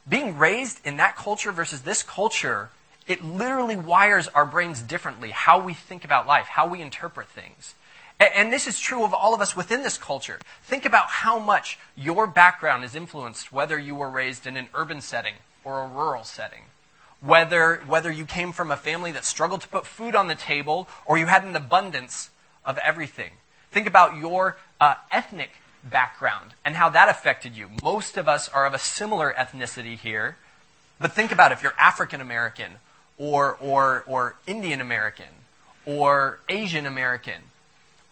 [0.08, 2.70] being raised in that culture versus this culture,
[3.06, 7.74] it literally wires our brains differently, how we think about life, how we interpret things.
[8.20, 10.38] And this is true of all of us within this culture.
[10.62, 15.00] Think about how much your background is influenced, whether you were raised in an urban
[15.00, 16.62] setting or a rural setting
[17.24, 20.88] whether, whether you came from a family that struggled to put food on the table
[21.06, 22.30] or you had an abundance
[22.64, 23.30] of everything.
[23.70, 25.50] Think about your uh, ethnic
[25.88, 27.68] background and how that affected you.
[27.82, 30.36] Most of us are of a similar ethnicity here,
[30.98, 32.72] but think about if you're African American
[33.18, 35.26] or, or, or Indian American
[35.86, 37.42] or Asian American.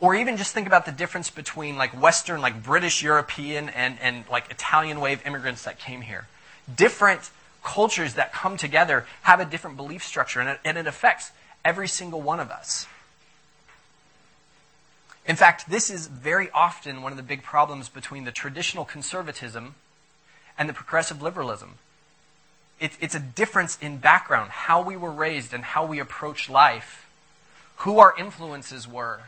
[0.00, 4.24] Or even just think about the difference between like Western, like British European and, and
[4.30, 6.26] like Italian wave immigrants that came here.
[6.74, 7.30] Different
[7.62, 11.30] cultures that come together have a different belief structure, and it, and it affects
[11.64, 12.86] every single one of us.
[15.26, 19.76] In fact, this is very often one of the big problems between the traditional conservatism
[20.58, 21.74] and the progressive liberalism.
[22.80, 27.08] It, it's a difference in background, how we were raised and how we approach life,
[27.76, 29.20] who our influences were,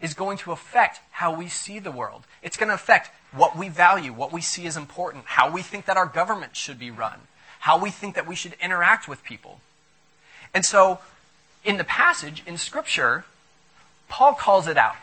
[0.00, 2.24] is going to affect how we see the world.
[2.42, 5.84] It's going to affect what we value, what we see as important, how we think
[5.86, 7.20] that our government should be run,
[7.60, 9.60] how we think that we should interact with people.
[10.52, 10.98] And so,
[11.64, 13.24] in the passage, in Scripture,
[14.10, 14.96] Paul calls it out.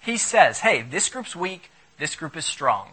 [0.00, 2.90] He says, hey, this group's weak, this group is strong.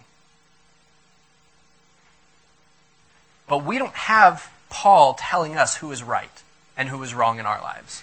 [3.47, 6.41] But we don't have Paul telling us who is right
[6.77, 8.01] and who is wrong in our lives.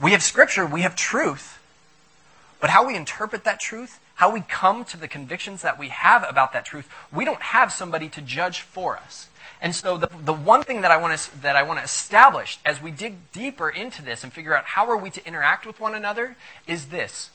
[0.00, 1.58] We have Scripture, we have truth,
[2.60, 6.26] but how we interpret that truth, how we come to the convictions that we have
[6.28, 9.28] about that truth, we don't have somebody to judge for us.
[9.62, 12.58] And so the, the one thing that I, want to, that I want to establish
[12.64, 15.78] as we dig deeper into this and figure out how are we to interact with
[15.78, 16.34] one another
[16.66, 17.30] is this.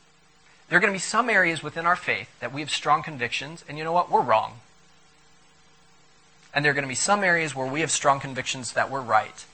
[0.67, 3.63] There are going to be some areas within our faith that we have strong convictions,
[3.69, 4.11] and you know what?
[4.11, 4.59] We're wrong.
[6.53, 8.99] And there are going to be some areas where we have strong convictions that we're
[8.99, 9.45] right,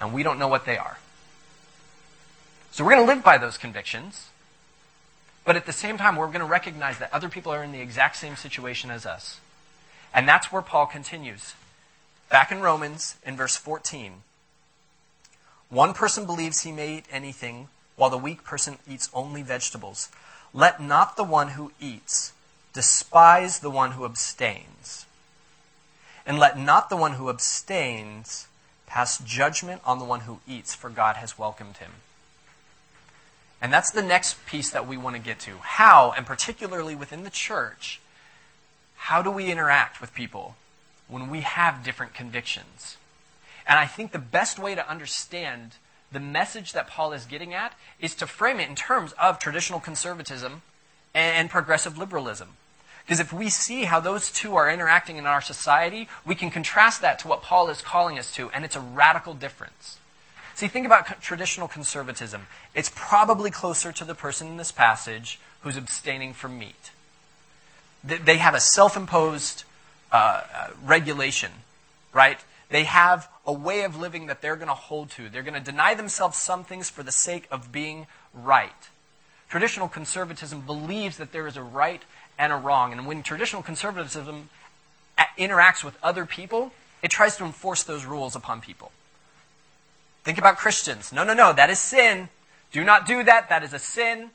[0.00, 0.98] and we don't know what they are.
[2.70, 4.28] So we're going to live by those convictions.
[5.44, 7.80] But at the same time, we're going to recognize that other people are in the
[7.80, 9.40] exact same situation as us.
[10.14, 11.54] And that's where Paul continues.
[12.30, 14.22] Back in Romans, in verse 14,
[15.68, 20.10] one person believes he may eat anything, while the weak person eats only vegetables.
[20.54, 22.32] Let not the one who eats
[22.72, 25.06] despise the one who abstains.
[26.24, 28.46] And let not the one who abstains
[28.86, 31.92] pass judgment on the one who eats, for God has welcomed him.
[33.62, 35.52] And that's the next piece that we want to get to.
[35.62, 38.00] How, and particularly within the church,
[38.96, 40.56] how do we interact with people
[41.06, 42.96] when we have different convictions?
[43.66, 45.76] And I think the best way to understand
[46.10, 49.78] the message that Paul is getting at is to frame it in terms of traditional
[49.78, 50.62] conservatism
[51.14, 52.56] and progressive liberalism.
[53.04, 57.00] Because if we see how those two are interacting in our society, we can contrast
[57.00, 59.98] that to what Paul is calling us to, and it's a radical difference.
[60.54, 62.46] See, think about traditional conservatism.
[62.74, 66.90] It's probably closer to the person in this passage who's abstaining from meat.
[68.04, 69.64] They have a self imposed
[70.10, 71.52] uh, uh, regulation,
[72.12, 72.38] right?
[72.68, 75.28] They have a way of living that they're going to hold to.
[75.28, 78.72] They're going to deny themselves some things for the sake of being right.
[79.48, 82.02] Traditional conservatism believes that there is a right
[82.38, 82.92] and a wrong.
[82.92, 84.48] And when traditional conservatism
[85.38, 88.90] interacts with other people, it tries to enforce those rules upon people.
[90.24, 91.12] Think about Christians.
[91.12, 92.28] No, no, no, that is sin.
[92.70, 93.48] Do not do that.
[93.48, 94.30] That is a sin.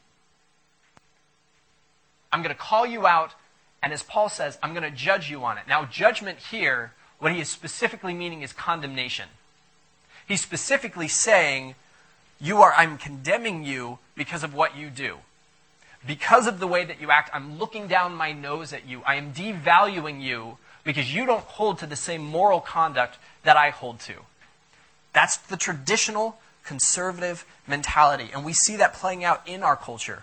[2.32, 3.34] I'm going to call you out,
[3.82, 5.63] and as Paul says, I'm going to judge you on it.
[5.67, 9.30] Now, judgment here, what he is specifically meaning is condemnation.
[10.28, 11.76] He's specifically saying,
[12.39, 15.17] you are, I'm condemning you because of what you do.
[16.06, 19.02] Because of the way that you act, I'm looking down my nose at you.
[19.06, 23.71] I am devaluing you because you don't hold to the same moral conduct that I
[23.71, 24.13] hold to.
[25.17, 28.30] That's the traditional conservative mentality.
[28.32, 30.21] And we see that playing out in our culture.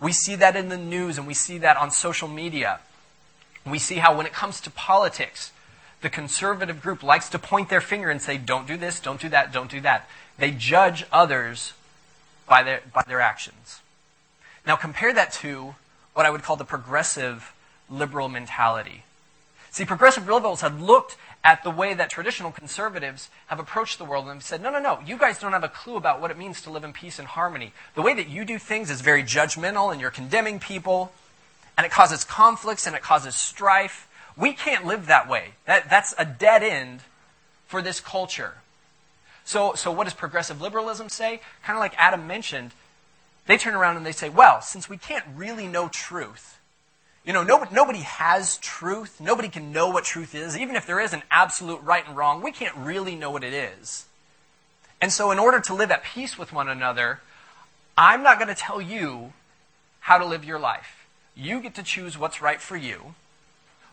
[0.00, 2.78] We see that in the news and we see that on social media.
[3.66, 5.50] We see how, when it comes to politics,
[6.02, 9.28] the conservative group likes to point their finger and say, don't do this, don't do
[9.30, 10.08] that, don't do that.
[10.38, 11.72] They judge others
[12.48, 13.80] by their, by their actions.
[14.64, 15.74] Now, compare that to
[16.14, 17.52] what I would call the progressive
[17.90, 19.02] liberal mentality.
[19.72, 24.26] See, progressive liberals have looked at the way that traditional conservatives have approached the world
[24.26, 26.38] and have said, no, no, no, you guys don't have a clue about what it
[26.38, 27.72] means to live in peace and harmony.
[27.94, 31.12] The way that you do things is very judgmental and you're condemning people,
[31.76, 34.08] and it causes conflicts and it causes strife.
[34.36, 35.54] We can't live that way.
[35.66, 37.00] That, that's a dead end
[37.66, 38.54] for this culture.
[39.44, 41.40] So, so what does progressive liberalism say?
[41.64, 42.72] Kind of like Adam mentioned,
[43.46, 46.60] they turn around and they say, well, since we can't really know truth,
[47.24, 49.20] you know, nobody, nobody has truth.
[49.20, 50.56] Nobody can know what truth is.
[50.56, 53.52] Even if there is an absolute right and wrong, we can't really know what it
[53.52, 54.06] is.
[55.00, 57.20] And so, in order to live at peace with one another,
[57.96, 59.32] I'm not going to tell you
[60.00, 61.06] how to live your life.
[61.36, 63.14] You get to choose what's right for you.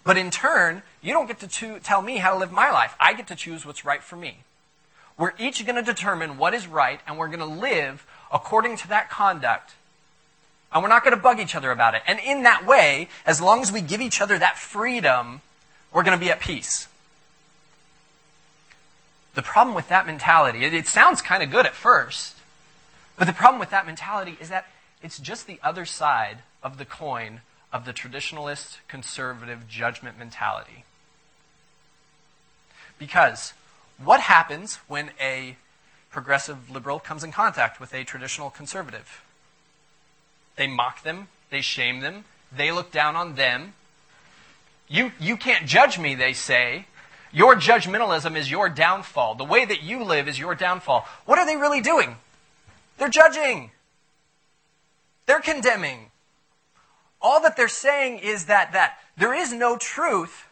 [0.03, 2.95] But in turn, you don't get to cho- tell me how to live my life.
[2.99, 4.39] I get to choose what's right for me.
[5.17, 8.87] We're each going to determine what is right, and we're going to live according to
[8.87, 9.73] that conduct
[10.71, 12.01] and we're not going to bug each other about it.
[12.07, 15.41] And in that way, as long as we give each other that freedom,
[15.91, 16.87] we're going to be at peace.
[19.35, 22.37] The problem with that mentality, it, it sounds kind of good at first,
[23.17, 24.67] but the problem with that mentality is that
[25.01, 30.83] it's just the other side of the coin of the traditionalist, conservative judgment mentality.
[32.97, 33.53] Because
[33.97, 35.55] what happens when a
[36.09, 39.23] progressive liberal comes in contact with a traditional conservative?
[40.59, 43.75] They mock them, they shame them, they look down on them.
[44.89, 46.85] You, you can't judge me, they say.
[47.31, 49.35] Your judgmentalism is your downfall.
[49.35, 51.07] The way that you live is your downfall.
[51.25, 52.17] What are they really doing?
[52.97, 53.71] They're judging.
[55.27, 56.11] They're condemning.
[57.21, 60.45] All that they're saying is that, that there is no truth,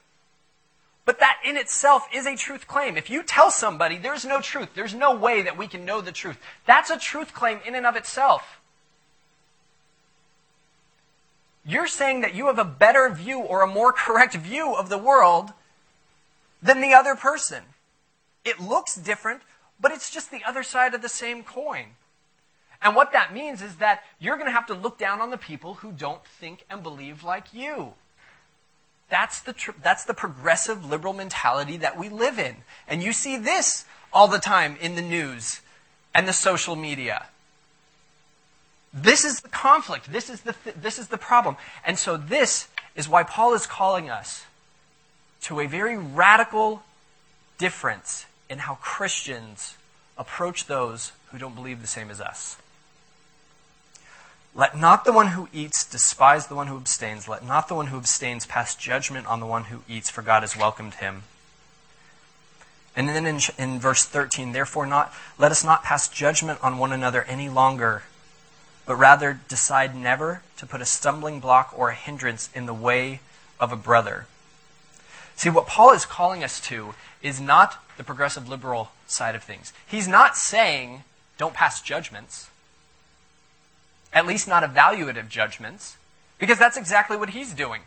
[1.03, 2.95] but that in itself is a truth claim.
[2.95, 6.13] If you tell somebody there's no truth, there's no way that we can know the
[6.13, 8.56] truth, that's a truth claim in and of itself.
[11.67, 14.97] You're saying that you have a better view or a more correct view of the
[14.97, 15.51] world
[16.63, 17.63] than the other person.
[18.45, 19.41] It looks different,
[19.79, 21.87] but it's just the other side of the same coin.
[22.81, 25.37] And what that means is that you're going to have to look down on the
[25.37, 27.93] people who don't think and believe like you.
[29.09, 32.57] That's the, tr- that's the progressive liberal mentality that we live in.
[32.87, 35.61] And you see this all the time in the news
[36.13, 37.27] and the social media.
[38.97, 40.11] This is the conflict.
[40.11, 41.55] This is the, th- this is the problem.
[41.85, 44.45] And so, this is why Paul is calling us
[45.41, 46.83] to a very radical
[47.57, 49.77] difference in how Christians
[50.17, 52.57] approach those who don't believe the same as us.
[54.55, 57.27] Let not the one who eats despise the one who abstains.
[57.27, 60.41] Let not the one who abstains pass judgment on the one who eats, for God
[60.41, 61.23] has welcomed him.
[62.95, 66.91] And then in, in verse 13, therefore not, let us not pass judgment on one
[66.91, 68.01] another any longer
[68.87, 73.19] but rather decide never to put a stumbling block or a hindrance in the way
[73.59, 74.25] of a brother.
[75.35, 79.73] See, what Paul is calling us to is not the progressive liberal side of things.
[79.85, 81.03] He's not saying
[81.37, 82.49] don't pass judgments,
[84.11, 85.97] at least not evaluative judgments,
[86.39, 87.81] because that's exactly what he's doing.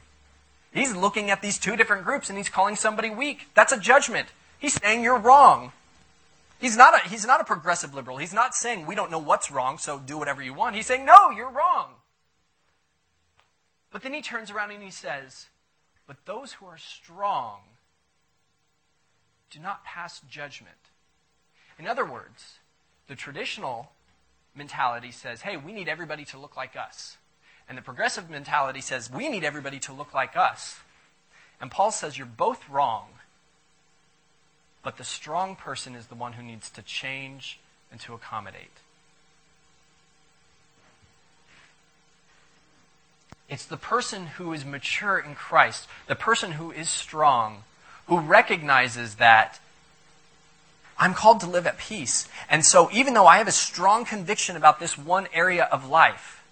[0.72, 3.48] He's looking at these two different groups and he's calling somebody weak.
[3.54, 4.28] That's a judgment.
[4.58, 5.72] He's saying you're wrong.
[6.60, 8.18] He's not, a, he's not a progressive liberal.
[8.18, 10.76] He's not saying we don't know what's wrong, so do whatever you want.
[10.76, 11.94] He's saying, no, you're wrong.
[13.90, 15.46] But then he turns around and he says,
[16.06, 17.60] but those who are strong
[19.50, 20.76] do not pass judgment.
[21.78, 22.58] In other words,
[23.08, 23.90] the traditional
[24.54, 27.16] mentality says, hey, we need everybody to look like us.
[27.68, 30.78] And the progressive mentality says, we need everybody to look like us.
[31.60, 33.06] And Paul says, you're both wrong.
[34.82, 37.58] But the strong person is the one who needs to change
[37.90, 38.70] and to accommodate.
[43.48, 47.64] It's the person who is mature in Christ, the person who is strong,
[48.06, 49.58] who recognizes that
[50.96, 52.28] I'm called to live at peace.
[52.48, 56.44] And so, even though I have a strong conviction about this one area of life,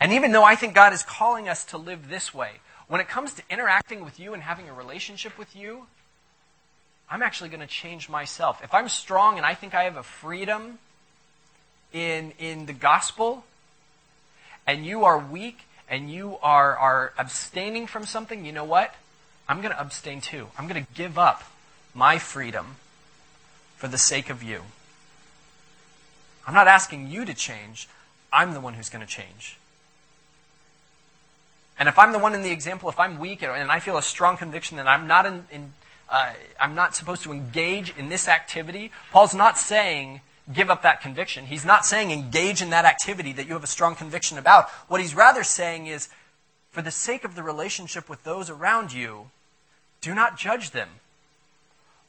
[0.00, 3.08] and even though I think God is calling us to live this way, when it
[3.08, 5.86] comes to interacting with you and having a relationship with you,
[7.10, 8.62] I'm actually going to change myself.
[8.62, 10.78] If I'm strong and I think I have a freedom
[11.92, 13.44] in, in the gospel,
[14.66, 18.94] and you are weak and you are, are abstaining from something, you know what?
[19.48, 20.46] I'm going to abstain too.
[20.56, 21.42] I'm going to give up
[21.92, 22.76] my freedom
[23.76, 24.62] for the sake of you.
[26.46, 27.88] I'm not asking you to change.
[28.32, 29.58] I'm the one who's going to change.
[31.76, 34.02] And if I'm the one in the example, if I'm weak and I feel a
[34.02, 35.72] strong conviction that I'm not in, in
[36.10, 40.20] uh, I'm not supposed to engage in this activity, Paul's not saying
[40.52, 41.46] give up that conviction.
[41.46, 44.68] He's not saying engage in that activity that you have a strong conviction about.
[44.88, 46.08] What he's rather saying is,
[46.70, 49.30] for the sake of the relationship with those around you,
[50.00, 50.88] do not judge them.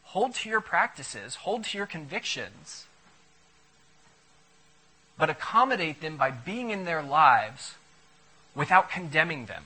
[0.04, 2.86] Hold to your practices, hold to your convictions,
[5.18, 7.76] but accommodate them by being in their lives
[8.56, 9.66] without condemning them.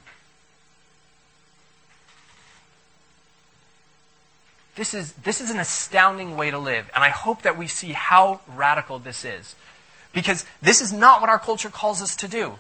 [4.75, 7.93] This is, this is an astounding way to live, and I hope that we see
[7.93, 9.55] how radical this is.
[10.13, 12.55] Because this is not what our culture calls us to do.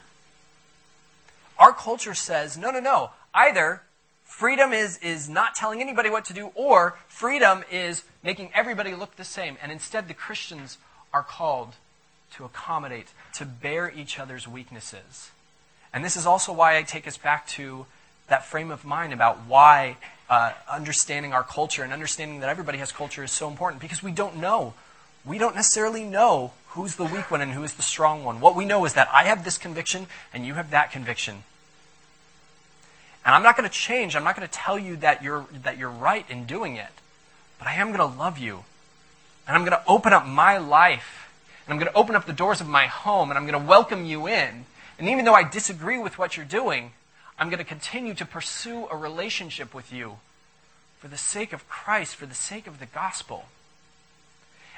[1.57, 3.11] Our culture says, no, no, no.
[3.33, 3.81] Either
[4.23, 9.15] freedom is, is not telling anybody what to do, or freedom is making everybody look
[9.15, 9.57] the same.
[9.61, 10.77] And instead, the Christians
[11.13, 11.75] are called
[12.33, 15.31] to accommodate, to bear each other's weaknesses.
[15.93, 17.85] And this is also why I take us back to
[18.27, 19.97] that frame of mind about why
[20.29, 24.11] uh, understanding our culture and understanding that everybody has culture is so important because we
[24.11, 24.73] don't know.
[25.25, 28.39] We don't necessarily know who's the weak one and who is the strong one.
[28.39, 31.43] What we know is that I have this conviction and you have that conviction.
[33.25, 34.15] And I'm not going to change.
[34.15, 36.91] I'm not going to tell you that you're, that you're right in doing it.
[37.57, 38.65] But I am going to love you.
[39.47, 41.31] And I'm going to open up my life.
[41.65, 43.31] And I'm going to open up the doors of my home.
[43.31, 44.65] And I'm going to welcome you in.
[44.99, 46.91] And even though I disagree with what you're doing,
[47.37, 50.17] I'm going to continue to pursue a relationship with you
[50.99, 53.45] for the sake of Christ, for the sake of the gospel.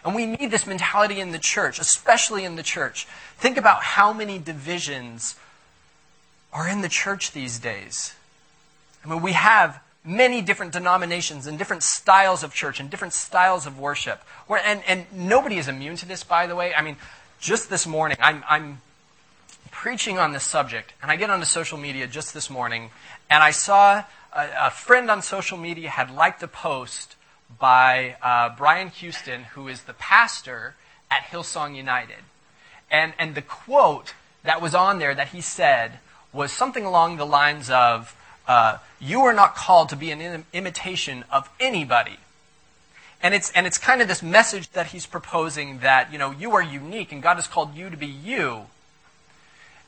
[0.04, 3.08] And we need this mentality in the church, especially in the church.
[3.38, 5.36] Think about how many divisions
[6.54, 8.16] are in the church these days.
[9.04, 13.66] I mean, we have many different denominations and different styles of church and different styles
[13.66, 14.22] of worship.
[14.50, 16.74] And, and nobody is immune to this, by the way.
[16.74, 16.98] I mean,
[17.40, 18.82] just this morning, I'm, I'm
[19.78, 22.90] preaching on this subject, and I get onto social media just this morning,
[23.30, 24.04] and I saw
[24.34, 27.16] a, a friend on social media had liked a post
[27.60, 30.74] by uh, Brian Houston, who is the pastor
[31.12, 32.24] at Hillsong United.
[32.90, 36.00] And, and the quote that was on there that he said
[36.34, 38.16] was something along the lines of,
[38.48, 42.18] uh, You are not called to be an Im- imitation of anybody.
[43.22, 46.56] And it's, and it's kind of this message that he's proposing that, you know, you
[46.56, 48.66] are unique and God has called you to be you.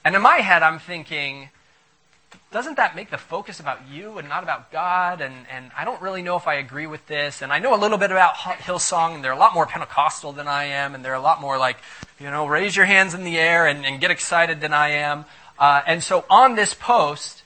[0.09, 1.49] And in my head, I'm thinking,
[2.51, 5.21] doesn't that make the focus about you and not about God?
[5.21, 7.43] And, and I don't really know if I agree with this.
[7.43, 10.47] And I know a little bit about Hillsong, and they're a lot more Pentecostal than
[10.47, 11.77] I am, and they're a lot more like,
[12.19, 15.25] you know, raise your hands in the air and, and get excited than I am.
[15.59, 17.43] Uh, and so on this post,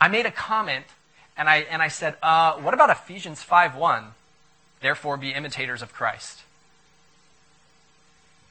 [0.00, 0.84] I made a comment,
[1.36, 4.04] and I, and I said, uh, what about Ephesians 5.1?
[4.80, 6.42] Therefore be imitators of Christ.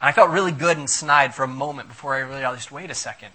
[0.02, 2.94] And I felt really good and snide for a moment before I realized, wait a
[2.94, 3.32] second.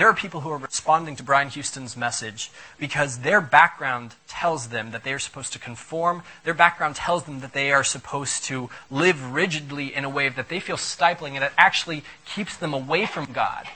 [0.00, 4.92] There are people who are responding to Brian Houston's message because their background tells them
[4.92, 6.22] that they are supposed to conform.
[6.42, 10.48] Their background tells them that they are supposed to live rigidly in a way that
[10.48, 13.66] they feel stifling and it actually keeps them away from God.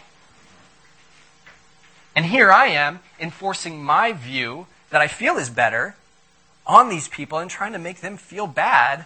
[2.17, 5.95] And here I am enforcing my view that I feel is better
[6.67, 9.05] on these people and trying to make them feel bad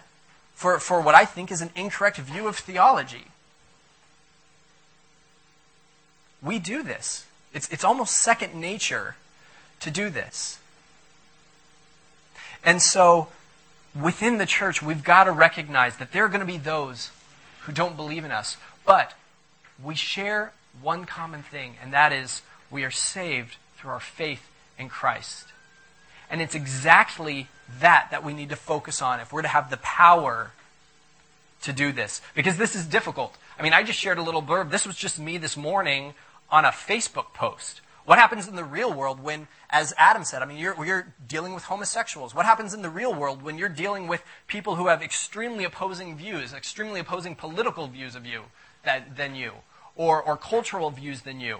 [0.55, 3.25] for, for what I think is an incorrect view of theology.
[6.41, 7.25] We do this.
[7.53, 9.15] It's, it's almost second nature
[9.81, 10.59] to do this.
[12.63, 13.29] And so,
[13.99, 17.11] within the church, we've got to recognize that there are going to be those
[17.61, 18.57] who don't believe in us.
[18.85, 19.13] But
[19.81, 24.89] we share one common thing, and that is we are saved through our faith in
[24.89, 25.45] Christ.
[26.29, 27.47] And it's exactly
[27.79, 30.51] that that we need to focus on if we're to have the power
[31.63, 32.21] to do this.
[32.35, 33.37] Because this is difficult.
[33.57, 34.69] I mean, I just shared a little blurb.
[34.69, 36.13] This was just me this morning
[36.51, 37.81] on a Facebook post?
[38.05, 41.53] What happens in the real world when, as Adam said, I mean, you're, you're dealing
[41.53, 42.33] with homosexuals?
[42.33, 46.17] What happens in the real world when you're dealing with people who have extremely opposing
[46.17, 48.45] views, extremely opposing political views of you
[48.83, 49.51] than you,
[49.95, 51.59] or, or cultural views than you?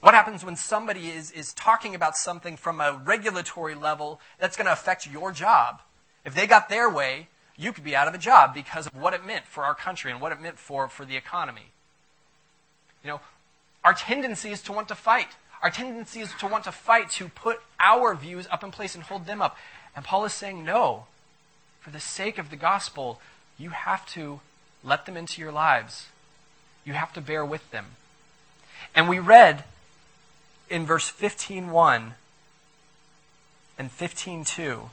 [0.00, 4.66] What happens when somebody is, is talking about something from a regulatory level that's going
[4.66, 5.82] to affect your job?
[6.24, 9.12] If they got their way, you could be out of a job because of what
[9.12, 11.72] it meant for our country and what it meant for, for the economy.
[13.04, 13.20] You know,
[13.84, 15.28] our tendency is to want to fight.
[15.62, 19.04] Our tendency is to want to fight, to put our views up in place and
[19.04, 19.56] hold them up.
[19.94, 21.06] And Paul is saying, no,
[21.80, 23.20] for the sake of the gospel,
[23.58, 24.40] you have to
[24.82, 26.06] let them into your lives.
[26.84, 27.86] You have to bear with them.
[28.94, 29.64] And we read
[30.68, 32.12] in verse 15.1
[33.78, 34.88] and 15.2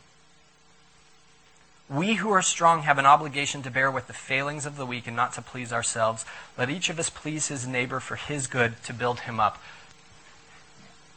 [1.89, 5.07] We who are strong have an obligation to bear with the failings of the weak
[5.07, 6.23] and not to please ourselves.
[6.55, 9.57] Let each of us please his neighbor for his good to build him up.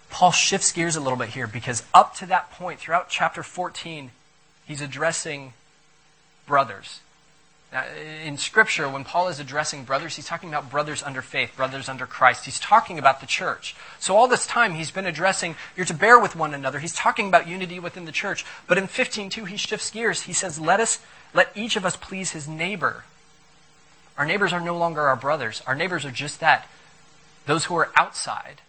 [0.09, 4.13] Paul shifts gears a little bit here because up to that point, throughout chapter 14,
[4.65, 5.53] he's addressing
[6.47, 7.01] brothers.
[7.73, 7.87] Now,
[8.23, 12.05] in Scripture, when Paul is addressing brothers, he's talking about brothers under faith, brothers under
[12.05, 12.45] Christ.
[12.45, 13.75] He's talking about the church.
[13.99, 16.81] So all this time, he's been addressing you're to bear with one another.
[16.81, 18.45] He's talking about unity within the church.
[18.67, 20.23] But in 15.2, he shifts gears.
[20.23, 20.99] He says, let us,
[21.33, 23.05] let each of us please his neighbor.
[24.19, 25.63] Our neighbors are no longer our brothers.
[25.67, 26.69] Our neighbors are just that,
[27.47, 28.61] those who are outside.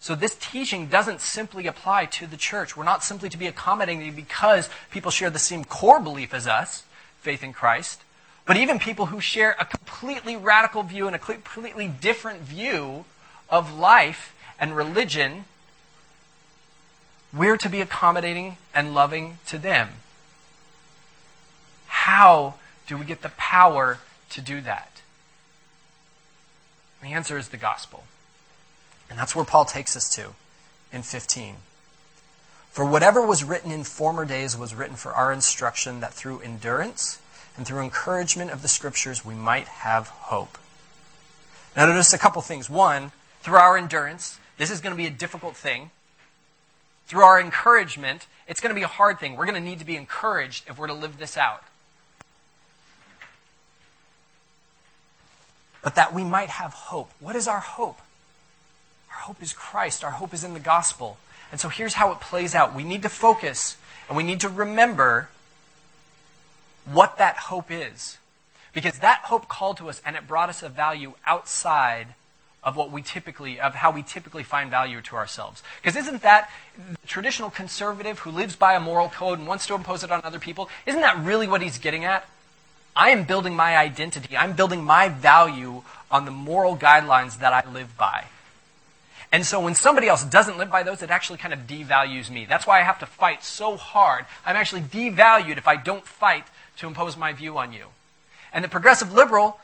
[0.00, 2.74] So this teaching doesn't simply apply to the church.
[2.74, 6.84] We're not simply to be accommodating because people share the same core belief as us
[7.20, 8.00] faith in Christ,
[8.46, 13.04] but even people who share a completely radical view and a completely different view
[13.48, 15.44] of life and religion,
[17.32, 19.88] we're to be accommodating and loving to them.
[21.86, 22.54] How
[22.86, 23.98] do we get the power
[24.30, 25.00] to do that?
[27.02, 28.04] The answer is the gospel.
[29.08, 30.34] And that's where Paul takes us to
[30.92, 31.56] in 15.
[32.70, 37.18] For whatever was written in former days was written for our instruction, that through endurance
[37.56, 40.56] and through encouragement of the Scriptures we might have hope.
[41.76, 42.70] Now, notice a couple things.
[42.70, 43.12] One,
[43.42, 45.90] through our endurance, this is going to be a difficult thing.
[47.06, 49.36] Through our encouragement, it's going to be a hard thing.
[49.36, 51.64] We're going to need to be encouraged if we're to live this out.
[55.82, 57.10] But that we might have hope.
[57.18, 57.98] What is our hope?
[59.10, 60.04] Our hope is Christ.
[60.04, 61.18] Our hope is in the gospel.
[61.50, 62.74] And so here's how it plays out.
[62.74, 63.76] We need to focus
[64.08, 65.28] and we need to remember
[66.84, 68.18] what that hope is.
[68.72, 72.14] Because that hope called to us and it brought us a value outside
[72.62, 75.62] of what we typically, of how we typically find value to ourselves.
[75.82, 79.74] Because isn't that the traditional conservative who lives by a moral code and wants to
[79.74, 80.68] impose it on other people?
[80.86, 82.28] Isn't that really what he's getting at?
[82.94, 84.36] I am building my identity.
[84.36, 88.26] I'm building my value on the moral guidelines that I live by.
[89.32, 92.46] And so when somebody else doesn't live by those, it actually kind of devalues me.
[92.46, 94.26] That's why I have to fight so hard.
[94.44, 96.46] I'm actually devalued if I don't fight
[96.78, 97.86] to impose my view on you.
[98.52, 99.60] And the progressive liberal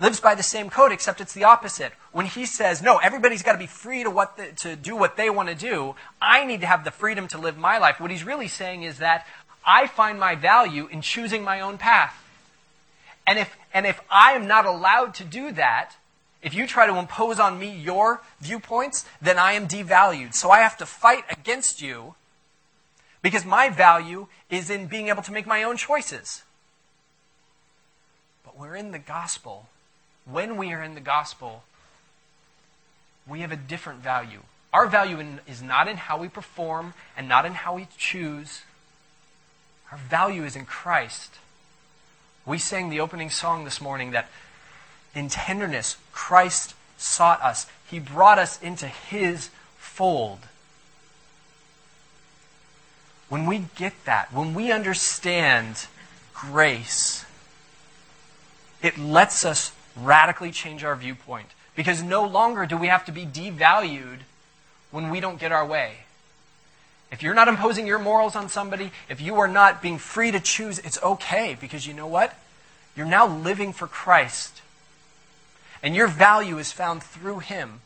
[0.00, 1.92] lives by the same code, except it's the opposite.
[2.12, 5.16] When he says, no, everybody's got to be free to, what the, to do what
[5.16, 8.00] they want to do, I need to have the freedom to live my life.
[8.00, 9.26] What he's really saying is that
[9.64, 12.14] I find my value in choosing my own path.
[13.26, 15.96] And if, and if I am not allowed to do that,
[16.42, 20.34] if you try to impose on me your viewpoints, then I am devalued.
[20.34, 22.14] So I have to fight against you
[23.22, 26.42] because my value is in being able to make my own choices.
[28.44, 29.66] But we're in the gospel.
[30.24, 31.64] When we are in the gospel,
[33.26, 34.42] we have a different value.
[34.72, 38.62] Our value in, is not in how we perform and not in how we choose.
[39.90, 41.34] Our value is in Christ.
[42.46, 44.28] We sang the opening song this morning that
[45.14, 47.66] in tenderness, Christ sought us.
[47.90, 50.40] He brought us into his fold.
[53.28, 55.86] When we get that, when we understand
[56.34, 57.24] grace,
[58.82, 61.48] it lets us radically change our viewpoint.
[61.74, 64.20] Because no longer do we have to be devalued
[64.90, 65.98] when we don't get our way.
[67.10, 70.40] If you're not imposing your morals on somebody, if you are not being free to
[70.40, 72.34] choose, it's okay because you know what?
[72.96, 74.60] You're now living for Christ.
[75.82, 77.80] And your value is found through Him.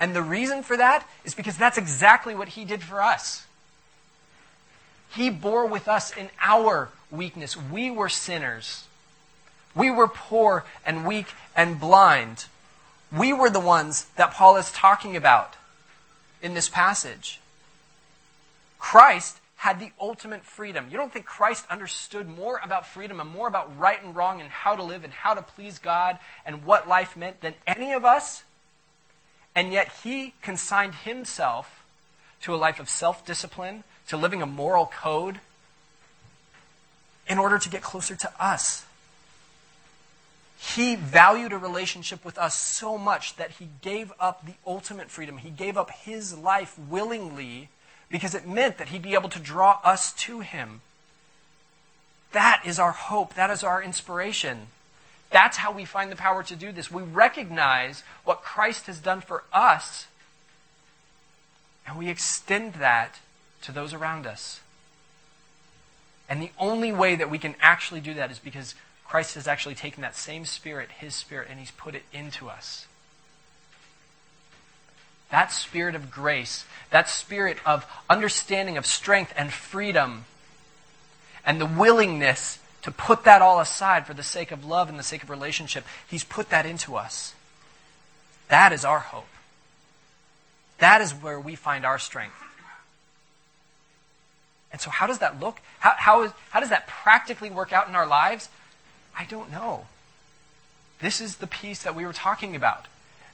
[0.00, 3.46] And the reason for that is because that's exactly what He did for us.
[5.10, 7.56] He bore with us in our weakness.
[7.56, 8.84] We were sinners.
[9.74, 12.46] We were poor and weak and blind.
[13.12, 15.54] We were the ones that Paul is talking about
[16.42, 17.40] in this passage.
[18.78, 20.88] Christ had the ultimate freedom.
[20.90, 24.50] You don't think Christ understood more about freedom and more about right and wrong and
[24.50, 28.04] how to live and how to please God and what life meant than any of
[28.04, 28.42] us?
[29.54, 31.82] And yet he consigned himself
[32.42, 35.40] to a life of self discipline, to living a moral code,
[37.26, 38.84] in order to get closer to us.
[40.58, 45.38] He valued a relationship with us so much that he gave up the ultimate freedom.
[45.38, 47.70] He gave up his life willingly
[48.10, 50.80] because it meant that he'd be able to draw us to him.
[52.32, 53.34] That is our hope.
[53.34, 54.68] That is our inspiration.
[55.30, 56.90] That's how we find the power to do this.
[56.90, 60.06] We recognize what Christ has done for us,
[61.86, 63.20] and we extend that
[63.62, 64.60] to those around us.
[66.28, 68.74] And the only way that we can actually do that is because
[69.06, 72.86] Christ has actually taken that same spirit, his spirit, and he's put it into us.
[75.30, 80.26] That spirit of grace, that spirit of understanding of strength and freedom,
[81.44, 85.02] and the willingness to put that all aside for the sake of love and the
[85.02, 87.34] sake of relationship, He's put that into us.
[88.48, 89.26] That is our hope.
[90.78, 92.36] That is where we find our strength.
[94.70, 95.60] And so, how does that look?
[95.78, 98.48] How, how, is, how does that practically work out in our lives?
[99.16, 99.86] I don't know.
[101.00, 102.86] This is the piece that we were talking about.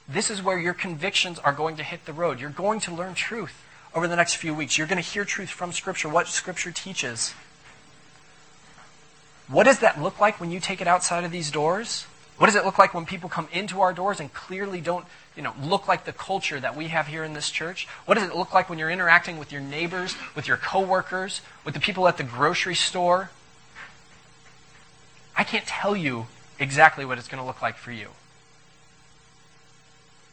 [0.07, 2.39] This is where your convictions are going to hit the road.
[2.39, 4.77] You're going to learn truth over the next few weeks.
[4.77, 7.33] You're going to hear truth from Scripture, what Scripture teaches.
[9.47, 12.05] What does that look like when you take it outside of these doors?
[12.37, 15.43] What does it look like when people come into our doors and clearly don't, you
[15.43, 17.87] know, look like the culture that we have here in this church?
[18.05, 21.73] What does it look like when you're interacting with your neighbors, with your coworkers, with
[21.73, 23.29] the people at the grocery store?
[25.35, 26.27] I can't tell you
[26.57, 28.07] exactly what it's going to look like for you.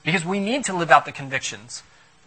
[0.05, 1.83] Because we need to live out the convictions.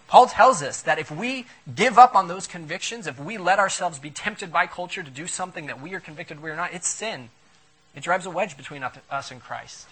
[0.08, 3.98] Paul tells us that if we give up on those convictions, if we let ourselves
[3.98, 6.88] be tempted by culture to do something that we are convicted we are not, it's
[6.88, 7.30] sin.
[7.96, 9.88] It drives a wedge between us and Christ.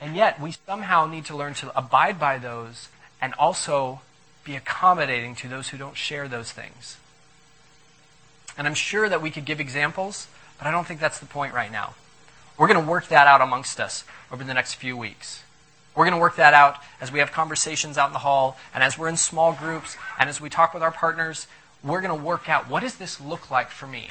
[0.00, 2.88] And yet, we somehow need to learn to abide by those
[3.22, 4.00] and also
[4.44, 6.98] be accommodating to those who don't share those things.
[8.58, 10.26] And I'm sure that we could give examples,
[10.58, 11.94] but I don't think that's the point right now.
[12.56, 15.42] We're going to work that out amongst us over the next few weeks.
[15.94, 18.82] We're going to work that out as we have conversations out in the hall and
[18.82, 21.46] as we're in small groups and as we talk with our partners.
[21.82, 24.08] We're going to work out what does this look like for me?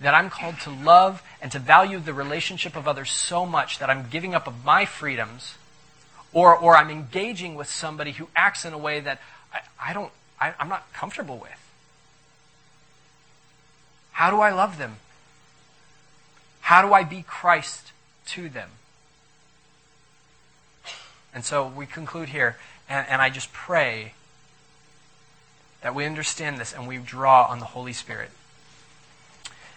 [0.00, 3.90] that I'm called to love and to value the relationship of others so much that
[3.90, 5.56] I'm giving up of my freedoms
[6.32, 9.20] or, or I'm engaging with somebody who acts in a way that
[9.52, 11.50] I, I don't, I, I'm not comfortable with.
[14.12, 14.96] How do I love them?
[16.68, 17.92] How do I be Christ
[18.26, 18.68] to them?
[21.32, 22.58] And so we conclude here,
[22.90, 24.12] and, and I just pray
[25.80, 28.28] that we understand this and we draw on the Holy Spirit.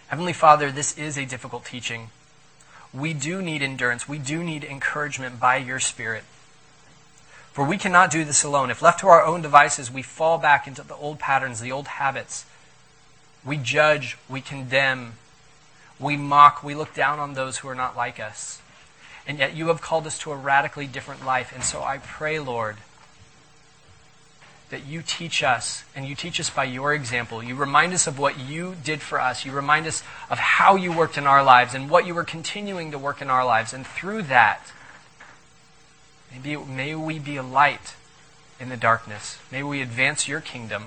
[0.08, 2.10] Heavenly Father, this is a difficult teaching.
[2.92, 4.06] We do need endurance.
[4.06, 6.24] We do need encouragement by your Spirit.
[7.52, 8.70] For we cannot do this alone.
[8.70, 11.88] If left to our own devices, we fall back into the old patterns, the old
[11.88, 12.44] habits.
[13.46, 15.14] We judge, we condemn,
[15.98, 18.60] we mock, we look down on those who are not like us.
[19.26, 21.52] And yet you have called us to a radically different life.
[21.54, 22.76] And so I pray, Lord,
[24.70, 27.42] that you teach us, and you teach us by your example.
[27.42, 29.44] You remind us of what you did for us.
[29.44, 32.90] You remind us of how you worked in our lives and what you were continuing
[32.90, 33.74] to work in our lives.
[33.74, 34.72] And through that,
[36.32, 37.94] maybe, may we be a light
[38.58, 39.38] in the darkness.
[39.52, 40.84] May we advance your kingdom.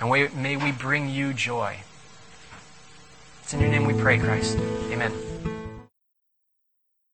[0.00, 0.08] And
[0.40, 1.78] may we bring you joy.
[3.48, 4.58] It's in your name we pray, Christ.
[4.92, 5.10] Amen.